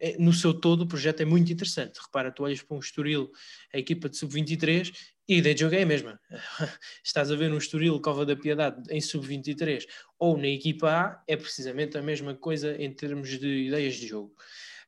é, 0.00 0.16
no 0.18 0.32
seu 0.32 0.52
todo, 0.52 0.82
o 0.82 0.86
projeto 0.86 1.20
é 1.20 1.24
muito 1.24 1.52
interessante. 1.52 2.00
Repara, 2.04 2.32
tu 2.32 2.42
olhas 2.42 2.62
para 2.62 2.76
um 2.76 2.80
Estoril, 2.80 3.30
a 3.72 3.78
equipa 3.78 4.08
de 4.08 4.16
sub-23 4.16 4.92
e 5.28 5.34
a 5.34 5.36
ideia 5.38 5.54
de 5.54 5.60
jogo 5.60 5.76
é 5.76 5.82
a 5.82 5.86
mesma. 5.86 6.20
Estás 7.04 7.30
a 7.30 7.36
ver 7.36 7.52
um 7.52 7.58
Estoril 7.58 8.00
Cova 8.00 8.26
da 8.26 8.34
Piedade 8.34 8.82
em 8.90 9.00
sub-23 9.00 9.84
ou 10.18 10.36
na 10.36 10.48
equipa 10.48 10.90
A, 10.90 11.22
é 11.28 11.36
precisamente 11.36 11.96
a 11.96 12.02
mesma 12.02 12.34
coisa 12.34 12.74
em 12.76 12.92
termos 12.92 13.38
de 13.38 13.66
ideias 13.66 13.94
de 13.94 14.08
jogo. 14.08 14.34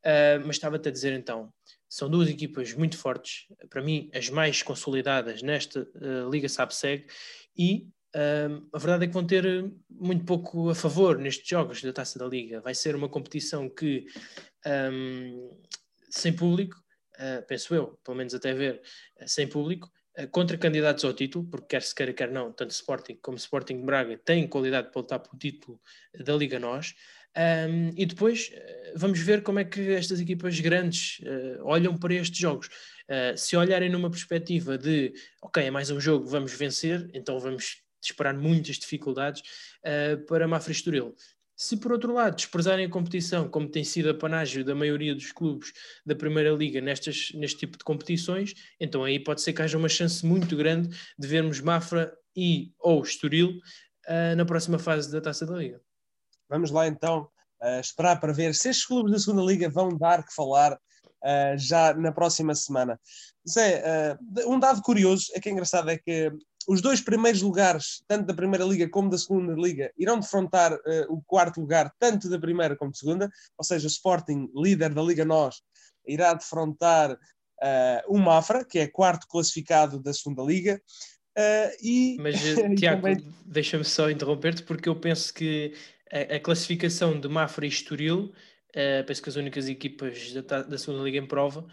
Uh, 0.05 0.43
mas 0.45 0.57
estava-te 0.57 0.89
a 0.89 0.93
dizer 0.93 1.13
então, 1.13 1.53
são 1.93 2.09
duas 2.09 2.27
equipas 2.31 2.73
muito 2.73 2.97
fortes, 2.97 3.47
para 3.69 3.83
mim, 3.83 4.11
as 4.15 4.31
mais 4.31 4.63
consolidadas 4.63 5.43
nesta 5.43 5.83
uh, 5.83 6.31
Liga 6.31 6.49
SAPSEG, 6.49 7.05
e 7.55 7.87
uh, 8.17 8.67
a 8.73 8.79
verdade 8.79 9.05
é 9.05 9.07
que 9.09 9.13
vão 9.13 9.27
ter 9.27 9.71
muito 9.91 10.25
pouco 10.25 10.71
a 10.71 10.75
favor 10.75 11.19
nestes 11.19 11.47
jogos 11.47 11.83
da 11.83 11.93
Taça 11.93 12.19
da 12.19 12.25
Liga. 12.25 12.63
Vai 12.63 12.75
ser 12.75 12.97
uma 12.97 13.11
competição 13.11 13.69
que, 13.69 14.07
um, 14.91 15.51
sem 16.09 16.33
público, 16.33 16.83
uh, 17.19 17.47
penso 17.47 17.75
eu, 17.75 17.99
pelo 18.03 18.17
menos 18.17 18.33
até 18.33 18.55
ver, 18.55 18.81
sem 19.27 19.47
público, 19.47 19.93
contra 20.31 20.57
candidatos 20.57 21.05
ao 21.05 21.13
título, 21.13 21.47
porque 21.47 21.69
quer 21.69 21.83
se 21.83 21.95
queira, 21.95 22.13
quer 22.15 22.31
não, 22.31 22.53
tanto 22.53 22.71
Sporting 22.71 23.19
como 23.23 23.37
Sporting 23.37 23.85
Braga 23.85 24.17
têm 24.17 24.49
qualidade 24.49 24.91
para 24.91 25.01
lutar 25.01 25.21
pelo 25.21 25.39
título 25.39 25.81
da 26.25 26.35
Liga 26.35 26.59
Nós. 26.59 26.95
Um, 27.37 27.91
e 27.97 28.05
depois 28.05 28.51
eh, 28.53 28.93
vamos 28.95 29.19
ver 29.19 29.43
como 29.43 29.59
é 29.59 29.65
que 29.65 29.81
estas 29.93 30.21
equipas 30.21 30.59
grandes 30.61 31.19
uh, 31.21 31.65
olham 31.65 31.97
para 31.97 32.15
estes 32.15 32.39
jogos. 32.39 32.67
Uh, 33.09 33.37
se 33.37 33.57
olharem 33.57 33.89
numa 33.89 34.11
perspectiva 34.11 34.77
de, 34.77 35.13
ok, 35.41 35.65
é 35.65 35.71
mais 35.71 35.91
um 35.91 36.01
jogo, 36.01 36.27
vamos 36.27 36.53
vencer, 36.53 37.09
então 37.15 37.39
vamos 37.39 37.83
esperar 38.03 38.35
muitas 38.35 38.77
dificuldades 38.77 39.43
uh, 39.81 40.25
para 40.27 40.47
Mafra 40.47 40.73
Estoril. 40.73 41.15
Se 41.57 41.77
por 41.77 41.93
outro 41.93 42.13
lado 42.13 42.37
desprezarem 42.37 42.87
a 42.87 42.91
competição, 42.91 43.49
como 43.49 43.69
tem 43.69 43.85
sido 43.85 44.11
a 44.11 44.15
panágio 44.15 44.65
da 44.65 44.75
maioria 44.75 45.15
dos 45.15 45.31
clubes 45.33 45.73
da 46.05 46.15
Primeira 46.15 46.51
Liga 46.51 46.81
nestas, 46.81 47.31
neste 47.35 47.61
tipo 47.61 47.79
de 47.79 47.85
competições, 47.85 48.53
então 48.81 49.05
aí 49.05 49.19
pode 49.19 49.41
ser 49.43 49.53
que 49.53 49.63
haja 49.63 49.79
uma 49.79 49.89
chance 49.89 50.27
muito 50.27 50.57
grande 50.57 50.89
de 51.17 51.29
vermos 51.29 51.61
Mafra 51.61 52.13
e 52.35 52.73
ou 52.81 53.03
Estoril 53.03 53.61
na 54.37 54.45
próxima 54.45 54.79
fase 54.79 55.13
da 55.13 55.21
Taça 55.21 55.47
da 55.47 55.57
Liga. 55.57 55.81
Vamos 56.53 56.71
lá 56.71 56.87
então 56.87 57.27
uh, 57.63 57.81
esperar 57.81 58.21
para 58.21 58.31
ver 58.31 58.55
se 58.55 58.69
estes 58.69 58.85
clubes 58.85 59.11
da 59.11 59.19
segunda 59.19 59.43
Liga 59.43 59.71
vão 59.71 59.97
dar 59.97 60.23
que 60.23 60.35
falar 60.35 60.75
uh, 60.75 61.57
já 61.57 61.95
na 61.95 62.13
próxima 62.13 62.55
semana. 62.55 63.01
Zé, 63.49 63.83
uh, 64.13 64.53
um 64.53 64.59
dado 64.61 64.83
curioso, 64.83 65.33
é 65.35 65.41
que 65.41 65.49
é 65.49 65.53
engraçado, 65.53 65.89
é 65.89 65.97
que 65.97 66.31
os 66.69 66.83
dois 66.83 67.01
primeiros 67.01 67.41
lugares, 67.41 68.05
tanto 68.07 68.27
da 68.27 68.35
Primeira 68.35 68.67
Liga 68.67 68.87
como 68.87 69.09
da 69.09 69.17
Segunda 69.17 69.55
Liga, 69.55 69.91
irão 69.97 70.21
defrontar 70.21 70.79
o 71.09 71.21
quarto 71.23 71.61
lugar, 71.61 71.93
tanto 71.99 72.29
da 72.29 72.39
Primeira 72.39 72.77
como 72.77 72.93
da 72.93 72.97
Segunda, 72.97 73.31
ou 73.59 73.65
seja, 73.65 73.87
o 73.87 73.91
Sporting, 73.91 74.49
líder 74.55 74.95
da 74.95 75.03
Liga 75.03 75.25
Nós, 75.25 75.61
irá 76.07 76.33
defrontar 76.35 77.19
o 78.07 78.17
Mafra, 78.17 78.65
que 78.65 78.79
é 78.79 78.87
quarto 78.87 79.27
classificado 79.27 80.01
da 80.01 80.13
Segunda 80.15 80.45
Liga. 80.45 80.81
Uh, 81.37 81.73
e, 81.83 82.17
Mas, 82.21 82.37
Tiago, 82.79 83.03
também... 83.03 83.35
deixa-me 83.45 83.85
só 83.85 84.11
interromper-te, 84.11 84.63
porque 84.63 84.89
eu 84.89 84.95
penso 84.95 85.33
que 85.33 85.75
a, 86.13 86.37
a 86.37 86.41
classificação 86.41 87.19
de 87.19 87.27
Mafra 87.27 87.65
e 87.65 87.69
Estoril, 87.69 88.33
uh, 88.71 89.05
penso 89.07 89.23
que 89.23 89.29
as 89.31 89.37
únicas 89.37 89.67
equipas 89.69 90.33
da, 90.35 90.63
da 90.63 90.79
segunda 90.79 91.03
liga 91.03 91.19
em 91.19 91.27
prova, 91.27 91.67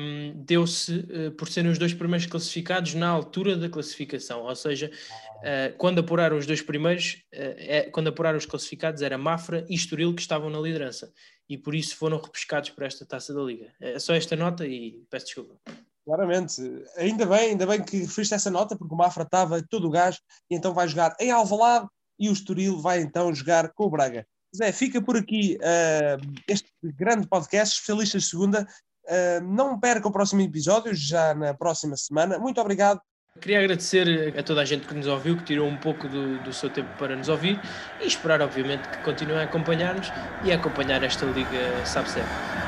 um, 0.00 0.32
deu-se 0.34 1.00
uh, 1.00 1.32
por 1.32 1.48
serem 1.48 1.70
os 1.70 1.78
dois 1.78 1.92
primeiros 1.92 2.26
classificados 2.26 2.94
na 2.94 3.08
altura 3.08 3.54
da 3.54 3.68
classificação, 3.68 4.44
ou 4.44 4.56
seja, 4.56 4.90
uh, 4.90 5.76
quando 5.76 5.98
apuraram 5.98 6.38
os 6.38 6.46
dois 6.46 6.62
primeiros, 6.62 7.22
é, 7.30 7.82
quando 7.90 8.08
apuraram 8.08 8.38
os 8.38 8.46
classificados 8.46 9.02
era 9.02 9.18
Mafra 9.18 9.66
e 9.68 9.74
Estoril 9.74 10.14
que 10.14 10.22
estavam 10.22 10.48
na 10.48 10.58
liderança, 10.58 11.12
e 11.46 11.58
por 11.58 11.74
isso 11.74 11.96
foram 11.96 12.18
repescados 12.18 12.70
para 12.70 12.86
esta 12.86 13.04
taça 13.04 13.34
da 13.34 13.42
liga. 13.42 13.70
É 13.80 13.98
só 13.98 14.14
esta 14.14 14.34
nota 14.34 14.66
e 14.66 15.02
peço 15.10 15.26
desculpa. 15.26 15.56
Claramente, 16.04 16.62
ainda 16.96 17.26
bem, 17.26 17.50
ainda 17.50 17.66
bem 17.66 17.84
que 17.84 17.98
referiste 17.98 18.32
essa 18.32 18.50
nota, 18.50 18.74
porque 18.74 18.94
o 18.94 18.96
Mafra 18.96 19.24
estava 19.24 19.62
todo 19.62 19.86
o 19.86 19.90
gás 19.90 20.18
e 20.50 20.56
então 20.56 20.72
vai 20.72 20.88
jogar 20.88 21.14
em 21.20 21.30
Alvalade 21.30 21.86
e 22.18 22.28
o 22.28 22.32
Estoril 22.32 22.80
vai 22.80 23.00
então 23.00 23.34
jogar 23.34 23.70
com 23.70 23.84
o 23.84 23.90
Braga. 23.90 24.26
Zé, 24.56 24.72
fica 24.72 25.00
por 25.00 25.16
aqui 25.16 25.58
uh, 25.60 26.42
este 26.48 26.68
grande 26.82 27.26
podcast, 27.26 27.74
especialistas 27.74 28.22
de 28.22 28.30
segunda. 28.30 28.66
Uh, 29.04 29.42
não 29.42 29.78
perca 29.78 30.08
o 30.08 30.12
próximo 30.12 30.40
episódio, 30.40 30.94
já 30.94 31.34
na 31.34 31.54
próxima 31.54 31.96
semana. 31.96 32.38
Muito 32.38 32.60
obrigado. 32.60 33.00
Queria 33.40 33.60
agradecer 33.60 34.36
a 34.36 34.42
toda 34.42 34.62
a 34.62 34.64
gente 34.64 34.86
que 34.86 34.94
nos 34.94 35.06
ouviu, 35.06 35.36
que 35.36 35.44
tirou 35.44 35.68
um 35.68 35.76
pouco 35.76 36.08
do, 36.08 36.42
do 36.42 36.52
seu 36.52 36.68
tempo 36.68 36.88
para 36.98 37.14
nos 37.14 37.28
ouvir 37.28 37.60
e 38.00 38.06
esperar, 38.06 38.42
obviamente, 38.42 38.88
que 38.88 38.98
continuem 38.98 39.38
a 39.38 39.44
acompanhar-nos 39.44 40.10
e 40.44 40.50
a 40.50 40.56
acompanhar 40.56 41.02
esta 41.04 41.24
Liga 41.26 41.86
Sabe 41.86 42.10
Sempre. 42.10 42.67